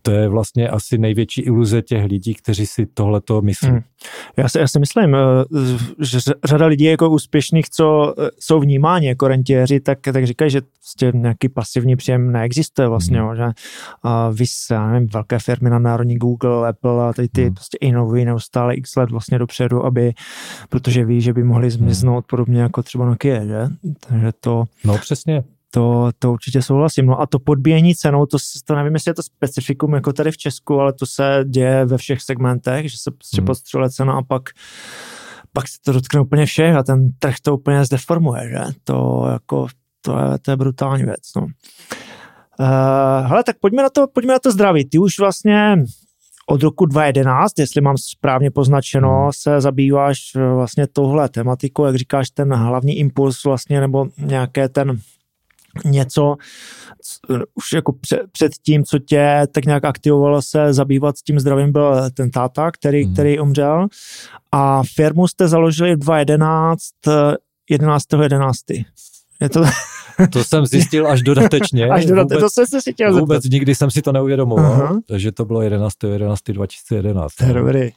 to 0.02 0.10
je 0.10 0.28
vlastně 0.28 0.68
asi 0.68 0.98
největší 0.98 1.42
iluze 1.42 1.82
těch 1.82 2.04
lidí, 2.04 2.34
kteří 2.34 2.66
si 2.66 2.86
tohleto 2.86 3.42
myslí. 3.42 3.68
Hmm. 3.68 3.80
Já, 4.36 4.48
si, 4.48 4.58
já 4.58 4.68
si 4.68 4.78
myslím, 4.78 5.14
eh, 5.14 5.18
že 6.00 6.18
řada 6.44 6.66
lidí 6.66 6.84
jako 6.84 7.10
úspěšných, 7.10 7.70
co 7.70 8.14
eh, 8.18 8.30
jsou 8.38 8.60
vnímáni 8.60 9.06
jako 9.06 9.28
rentiéři, 9.28 9.80
tak, 9.80 9.98
tak 10.12 10.26
říkají, 10.26 10.50
že 10.50 10.60
prostě 10.60 11.12
nějaký 11.14 11.48
pasivní 11.48 11.96
příjem 11.96 12.32
neexistuje 12.32 12.88
vlastně, 12.88 13.20
hmm. 13.20 13.36
že 13.36 13.44
a 14.02 14.30
vys, 14.30 14.66
já 14.70 14.86
nevím, 14.86 15.08
velké 15.08 15.38
firmy 15.38 15.70
na 15.70 15.78
národní 15.78 16.16
Google, 16.16 16.68
Apple 16.68 17.08
a 17.08 17.12
tady 17.12 17.28
ty 17.28 17.44
hmm. 17.44 17.54
prostě 17.54 17.78
inovují 17.80 18.24
neustále 18.24 18.74
x 18.74 18.96
let 18.96 19.10
vlastně 19.10 19.38
dopředu, 19.38 19.84
aby, 19.84 20.12
protože 20.68 21.04
ví, 21.04 21.20
že 21.20 21.32
by 21.32 21.44
mohli 21.44 21.68
hmm. 21.68 21.78
zmiznout 21.78 22.24
hmm. 22.24 22.28
podobně 22.30 22.60
jako 22.60 22.82
třeba 22.82 23.06
Nokia, 23.06 23.44
že? 23.44 23.68
Takže 24.08 24.32
to... 24.40 24.64
No 24.84 24.98
přesně, 24.98 25.42
to, 25.74 26.10
to 26.18 26.32
určitě 26.32 26.62
souhlasím. 26.62 27.06
No 27.06 27.20
a 27.20 27.26
to 27.26 27.38
podbíjení 27.38 27.94
cenou, 27.94 28.26
to, 28.26 28.36
to 28.64 28.74
nevím, 28.74 28.94
jestli 28.94 29.08
je 29.08 29.14
to 29.14 29.22
specifikum 29.22 29.94
jako 29.94 30.12
tady 30.12 30.30
v 30.30 30.36
Česku, 30.36 30.80
ale 30.80 30.92
to 30.92 31.06
se 31.06 31.44
děje 31.48 31.84
ve 31.84 31.98
všech 31.98 32.20
segmentech, 32.20 32.90
že 32.90 32.98
se 32.98 33.10
prostě 33.10 33.36
hmm. 33.40 33.46
podstřeluje 33.46 33.90
cena 33.90 34.12
a 34.12 34.22
pak 34.22 34.42
pak 35.52 35.68
se 35.68 35.76
to 35.84 35.92
dotkne 35.92 36.20
úplně 36.20 36.46
všech 36.46 36.74
a 36.74 36.82
ten 36.82 37.08
trh 37.18 37.34
to 37.42 37.54
úplně 37.54 37.84
zdeformuje, 37.84 38.48
že? 38.48 38.60
To 38.84 39.26
jako, 39.32 39.66
to 40.00 40.18
je, 40.18 40.38
to 40.38 40.50
je 40.50 40.56
brutální 40.56 41.04
věc, 41.04 41.22
no. 41.36 41.42
Uh, 41.42 43.26
hele, 43.26 43.44
tak 43.44 43.56
pojďme 43.60 43.82
na, 43.82 43.88
to, 43.90 44.06
pojďme 44.08 44.32
na 44.32 44.38
to 44.38 44.52
zdraví. 44.52 44.84
Ty 44.84 44.98
už 44.98 45.18
vlastně 45.18 45.76
od 46.46 46.62
roku 46.62 46.86
2011, 46.86 47.58
jestli 47.58 47.80
mám 47.80 47.98
správně 47.98 48.50
poznačeno, 48.50 49.22
hmm. 49.22 49.30
se 49.34 49.60
zabýváš 49.60 50.18
vlastně 50.54 50.86
tohle 50.86 51.28
tematikou, 51.28 51.84
jak 51.84 51.96
říkáš, 51.96 52.30
ten 52.30 52.54
hlavní 52.54 52.98
impuls 52.98 53.44
vlastně, 53.44 53.80
nebo 53.80 54.06
nějaké 54.18 54.68
ten 54.68 54.98
něco 55.84 56.36
už 57.54 57.72
jako 57.72 57.92
před, 57.92 58.20
před 58.32 58.52
tím, 58.62 58.84
co 58.84 58.98
tě 58.98 59.46
tak 59.52 59.64
nějak 59.64 59.84
aktivovalo 59.84 60.42
se 60.42 60.72
zabývat 60.74 61.18
s 61.18 61.22
tím 61.22 61.40
zdravím, 61.40 61.72
byl 61.72 62.10
ten 62.14 62.30
táta, 62.30 62.70
který, 62.70 63.04
hmm. 63.04 63.12
který 63.12 63.40
umřel 63.40 63.86
a 64.52 64.82
firmu 64.94 65.28
jste 65.28 65.48
založili 65.48 65.94
v 65.94 65.98
2011, 65.98 66.82
11. 67.70 68.04
11. 68.22 68.60
Je 69.40 69.48
to... 69.48 69.64
To 70.32 70.44
jsem 70.44 70.66
zjistil 70.66 71.06
až 71.06 71.22
dodatečně. 71.22 71.88
Až 71.88 72.06
dodatečně, 72.06 72.36
vůbec, 72.36 72.54
to 72.54 72.66
jsem 72.66 72.80
si 72.80 72.92
chtěl 72.92 73.12
Vůbec 73.20 73.42
zeptat. 73.42 73.52
nikdy 73.52 73.74
jsem 73.74 73.90
si 73.90 74.02
to 74.02 74.12
neuvědomoval, 74.12 74.76
uh-huh. 74.76 75.00
takže 75.08 75.32
to 75.32 75.44
bylo 75.44 75.62
11. 75.62 76.04
11. 76.04 76.40
2011. 76.48 77.34
To 77.34 77.44
je 77.44 77.52
dobrý. 77.52 77.90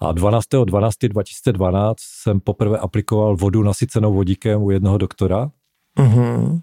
A 0.00 0.12
12. 0.12 0.44
12. 0.64 0.94
2012 1.08 1.96
jsem 2.00 2.40
poprvé 2.40 2.78
aplikoval 2.78 3.36
vodu 3.36 3.62
nasycenou 3.62 4.14
vodíkem 4.14 4.62
u 4.62 4.70
jednoho 4.70 4.98
doktora. 4.98 5.50
Uh-huh. 5.98 6.60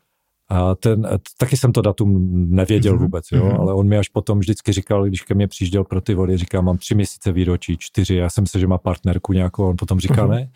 A 0.54 0.76
ten, 0.76 1.08
taky 1.38 1.58
jsem 1.58 1.72
to 1.72 1.82
datum 1.82 2.30
nevěděl 2.56 2.96
mm-hmm. 2.96 3.02
vůbec, 3.02 3.26
jo, 3.32 3.46
mm-hmm. 3.46 3.60
ale 3.60 3.74
on 3.74 3.88
mi 3.88 3.98
až 3.98 4.10
potom 4.10 4.40
vždycky 4.40 4.74
říkal, 4.74 5.06
když 5.06 5.22
ke 5.22 5.34
mně 5.34 5.48
přijížděl 5.48 5.84
pro 5.84 6.02
ty 6.02 6.14
vody, 6.14 6.38
říká, 6.38 6.62
mám 6.62 6.78
tři 6.78 6.96
měsíce 6.96 7.32
výročí, 7.32 7.78
čtyři, 7.80 8.16
já 8.16 8.30
jsem 8.30 8.48
se, 8.48 8.60
že 8.60 8.68
má 8.68 8.78
partnerku 8.78 9.34
nějakou, 9.34 9.70
on 9.70 9.76
potom 9.78 10.00
říká, 10.00 10.26
mm-hmm. 10.28 10.30
ne, 10.30 10.50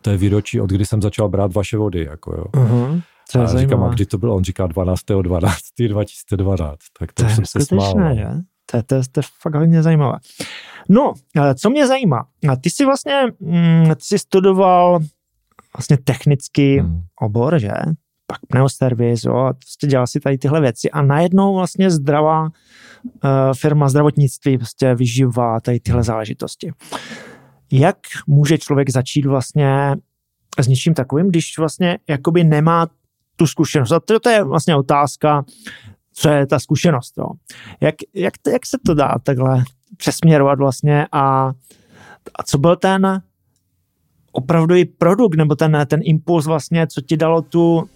to 0.00 0.10
je 0.10 0.16
výročí, 0.16 0.60
od 0.60 0.70
kdy 0.70 0.86
jsem 0.86 1.02
začal 1.02 1.28
brát 1.28 1.54
vaše 1.54 1.76
vody, 1.76 2.04
jako 2.04 2.34
jo. 2.36 2.44
Mm-hmm. 2.52 3.02
To 3.32 3.40
a 3.40 3.46
říkám, 3.46 3.84
a 3.84 3.88
kdy 3.88 4.06
to 4.06 4.18
bylo? 4.18 4.36
On 4.36 4.44
říká 4.44 4.66
12. 4.66 5.00
12. 5.22 5.58
2012. 5.88 6.78
Tak 6.98 7.12
to, 7.12 7.22
to 7.22 7.28
jsem 7.28 7.44
se 7.46 7.60
smál. 7.60 7.94
No. 7.94 8.14
Že? 8.14 8.26
To, 8.66 8.82
to, 8.82 9.02
to 9.12 9.20
je 9.20 9.24
fakt 9.40 9.54
hodně 9.54 9.82
zajímavé. 9.82 10.18
No, 10.88 11.12
co 11.54 11.70
mě 11.70 11.86
zajímá, 11.86 12.26
ty 12.60 12.70
jsi 12.70 12.84
vlastně, 12.84 13.22
mm, 13.40 13.86
ty 13.86 14.00
jsi 14.00 14.18
studoval 14.18 15.00
vlastně 15.76 15.96
technický 16.04 16.78
hmm. 16.78 17.02
obor, 17.20 17.58
že? 17.58 17.70
Pak 18.32 18.46
pneuservis, 18.48 19.24
jo, 19.24 19.36
a 19.36 19.52
prostě 19.52 19.86
dělal 19.86 20.06
si 20.06 20.20
tady 20.20 20.38
tyhle 20.38 20.60
věci 20.60 20.90
a 20.90 21.02
najednou 21.02 21.54
vlastně 21.54 21.90
zdravá 21.90 22.42
uh, 22.42 22.50
firma 23.56 23.88
zdravotnictví 23.88 24.58
prostě 24.58 24.94
vyžívá 24.94 25.60
tady 25.60 25.80
tyhle 25.80 26.02
záležitosti. 26.02 26.72
Jak 27.72 27.96
může 28.26 28.58
člověk 28.58 28.90
začít 28.90 29.26
vlastně 29.26 29.96
s 30.60 30.68
něčím 30.68 30.94
takovým, 30.94 31.28
když 31.28 31.58
vlastně 31.58 31.98
jakoby 32.08 32.44
nemá 32.44 32.86
tu 33.36 33.46
zkušenost? 33.46 33.92
A 33.92 34.00
to, 34.00 34.20
to 34.20 34.28
je 34.28 34.44
vlastně 34.44 34.76
otázka, 34.76 35.44
co 36.12 36.28
je 36.28 36.46
ta 36.46 36.58
zkušenost. 36.58 37.18
Jo. 37.18 37.26
Jak, 37.80 37.94
jak, 38.14 38.34
jak 38.52 38.66
se 38.66 38.78
to 38.86 38.94
dá 38.94 39.14
takhle 39.22 39.64
přesměrovat 39.96 40.58
vlastně 40.58 41.06
a, 41.12 41.52
a 42.38 42.42
co 42.46 42.58
byl 42.58 42.76
ten 42.76 43.22
opravdový 44.32 44.84
produkt 44.84 45.34
nebo 45.34 45.54
ten, 45.54 45.78
ten 45.86 46.00
impuls 46.02 46.46
vlastně, 46.46 46.86
co 46.86 47.00
ti 47.00 47.16
dalo 47.16 47.42
tu, 47.42 47.88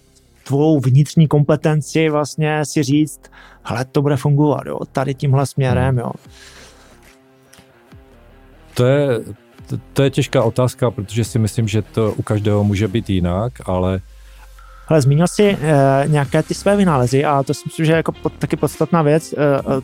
tvou 0.47 0.79
vnitřní 0.79 1.27
kompetenci 1.27 2.09
vlastně 2.09 2.65
si 2.65 2.83
říct, 2.83 3.21
hele, 3.63 3.85
to 3.85 4.01
bude 4.01 4.17
fungovat, 4.17 4.65
jo, 4.65 4.79
tady 4.91 5.13
tímhle 5.13 5.45
směrem, 5.45 5.89
hmm. 5.89 5.99
jo. 5.99 6.11
To 8.73 8.85
je, 8.85 9.07
to, 9.67 9.77
to 9.93 10.03
je 10.03 10.09
těžká 10.09 10.43
otázka, 10.43 10.91
protože 10.91 11.23
si 11.23 11.39
myslím, 11.39 11.67
že 11.67 11.81
to 11.81 12.13
u 12.13 12.21
každého 12.21 12.63
může 12.63 12.87
být 12.87 13.09
jinak, 13.09 13.53
ale 13.65 13.99
ale 14.87 15.01
zmínil 15.01 15.27
jsi 15.27 15.43
e, 15.43 15.57
nějaké 16.07 16.43
ty 16.43 16.53
své 16.53 16.75
vynálezy 16.75 17.25
a 17.25 17.43
to 17.43 17.53
si 17.53 17.61
myslím, 17.65 17.85
že 17.85 17.91
je 17.91 17.97
jako 17.97 18.11
pod, 18.11 18.33
taky 18.33 18.55
podstatná 18.55 19.01
věc, 19.01 19.33
e, 19.33 19.37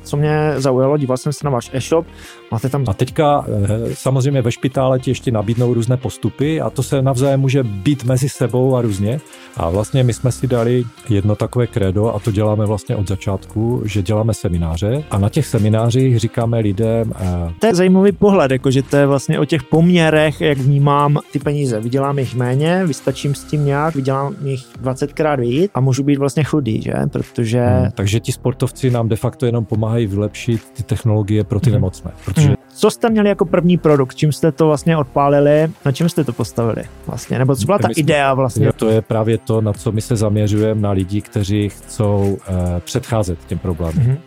co 0.04 0.18
mě 0.18 0.54
zaujalo, 0.58 0.98
díval 0.98 1.18
jsem 1.18 1.34
se 1.34 1.46
na 1.46 1.52
váš 1.52 1.70
e-shop, 1.74 2.06
máte 2.52 2.70
tam... 2.70 2.86
A 2.88 2.94
teďka 2.94 3.46
e, 3.48 3.96
samozřejmě 3.96 4.42
ve 4.42 4.52
špitále 4.52 5.00
ti 5.00 5.12
ještě 5.12 5.32
nabídnou 5.32 5.74
různé 5.74 5.98
postupy 5.98 6.62
a 6.62 6.70
to 6.70 6.84
se 6.84 7.02
navzájem 7.02 7.40
může 7.40 7.64
být 7.64 8.04
mezi 8.04 8.30
sebou 8.30 8.76
a 8.76 8.82
různě. 8.82 9.20
A 9.58 9.70
vlastně 9.70 10.04
my 10.04 10.14
jsme 10.14 10.32
si 10.32 10.48
dali 10.48 10.84
jedno 11.10 11.36
takové 11.36 11.68
kredo 11.68 12.16
a 12.16 12.20
to 12.20 12.32
děláme 12.32 12.66
vlastně 12.66 12.96
od 12.96 13.08
začátku, 13.08 13.82
že 13.86 14.02
děláme 14.02 14.34
semináře 14.34 15.04
a 15.12 15.18
na 15.18 15.30
těch 15.30 15.48
seminářích 15.48 16.20
říkáme 16.20 16.60
lidem... 16.60 17.14
E, 17.20 17.54
to 17.60 17.68
je 17.68 17.76
zajímavý 17.76 18.12
pohled, 18.12 18.52
jakože 18.52 18.84
to 18.84 18.98
je 18.98 19.06
vlastně 19.08 19.40
o 19.40 19.46
těch 19.46 19.64
poměrech, 19.64 20.42
jak 20.42 20.58
vnímám 20.58 21.20
ty 21.32 21.40
peníze. 21.40 21.80
Vydělám 21.80 22.20
jich 22.20 22.36
méně, 22.36 22.86
vystačím 22.86 23.36
s 23.36 23.44
tím 23.44 23.66
nějak, 23.66 23.96
vydělám 23.96 24.36
jich 24.44 24.66
20krát 24.94 25.40
víc 25.40 25.72
a 25.74 25.80
můžu 25.80 26.04
být 26.04 26.18
vlastně 26.18 26.44
chudý, 26.44 26.82
že? 26.82 26.94
Protože... 27.12 27.66
Hmm, 27.66 27.92
takže 27.92 28.20
ti 28.20 28.32
sportovci 28.32 28.92
nám 28.92 29.10
de 29.10 29.16
facto 29.16 29.46
jenom 29.46 29.66
pomáhají 29.66 30.08
vylepšit 30.08 30.62
ty 30.74 30.84
technologie 30.84 31.44
pro 31.44 31.60
ty 31.60 31.70
hmm. 31.70 31.74
nemocné. 31.74 32.12
Protože... 32.26 32.48
Hmm. 32.48 32.56
Co 32.76 32.92
jste 32.92 33.10
měli 33.10 33.30
jako 33.30 33.46
první 33.46 33.78
produkt? 33.78 34.16
Čím 34.16 34.32
jste 34.32 34.52
to 34.52 34.68
vlastně 34.68 34.98
odpálili? 34.98 35.72
Na 35.86 35.92
čem 35.92 36.10
jste 36.10 36.24
to 36.24 36.34
postavili 36.34 36.84
vlastně? 37.08 37.40
Nebo 37.40 37.56
co 37.56 37.66
byla 37.66 37.78
ta 37.78 37.88
jsme, 37.88 37.94
idea 37.94 38.34
vlastně? 38.34 38.72
To 38.74 38.90
je 38.90 39.02
právě 39.02 39.38
to, 39.38 39.62
na 39.62 39.74
co 39.74 39.92
my 39.92 40.02
se 40.02 40.16
zaměřujeme 40.16 40.82
na 40.82 40.92
lidi, 40.92 41.22
kteří 41.22 41.70
chcou 41.70 42.38
uh, 42.50 42.56
předcházet 42.80 43.40
těm 43.46 43.60
problémům. 43.60 44.04
Hmm. 44.04 44.18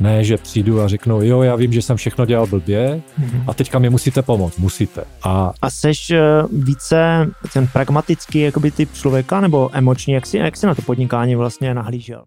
Ne, 0.00 0.24
že 0.24 0.36
přijdu 0.36 0.80
a 0.80 0.88
řeknu, 0.88 1.22
jo, 1.22 1.42
já 1.42 1.56
vím, 1.56 1.72
že 1.72 1.82
jsem 1.82 1.96
všechno 1.96 2.26
dělal 2.26 2.46
blbě 2.46 3.02
mm-hmm. 3.20 3.44
a 3.46 3.54
teďka 3.54 3.78
mi 3.78 3.90
musíte 3.90 4.22
pomoct, 4.22 4.58
musíte. 4.58 5.04
A, 5.22 5.52
a 5.62 5.70
seš 5.70 6.10
uh, 6.10 6.64
více 6.64 7.30
ten 7.52 7.68
pragmatický 7.72 8.40
jakoby 8.40 8.70
typ 8.70 8.94
člověka 8.94 9.40
nebo 9.40 9.70
emoční, 9.72 10.14
jak 10.14 10.26
jsi, 10.26 10.38
jak 10.38 10.56
jsi 10.56 10.66
na 10.66 10.74
to 10.74 10.82
podnikání 10.82 11.36
vlastně 11.36 11.74
nahlížel? 11.74 12.22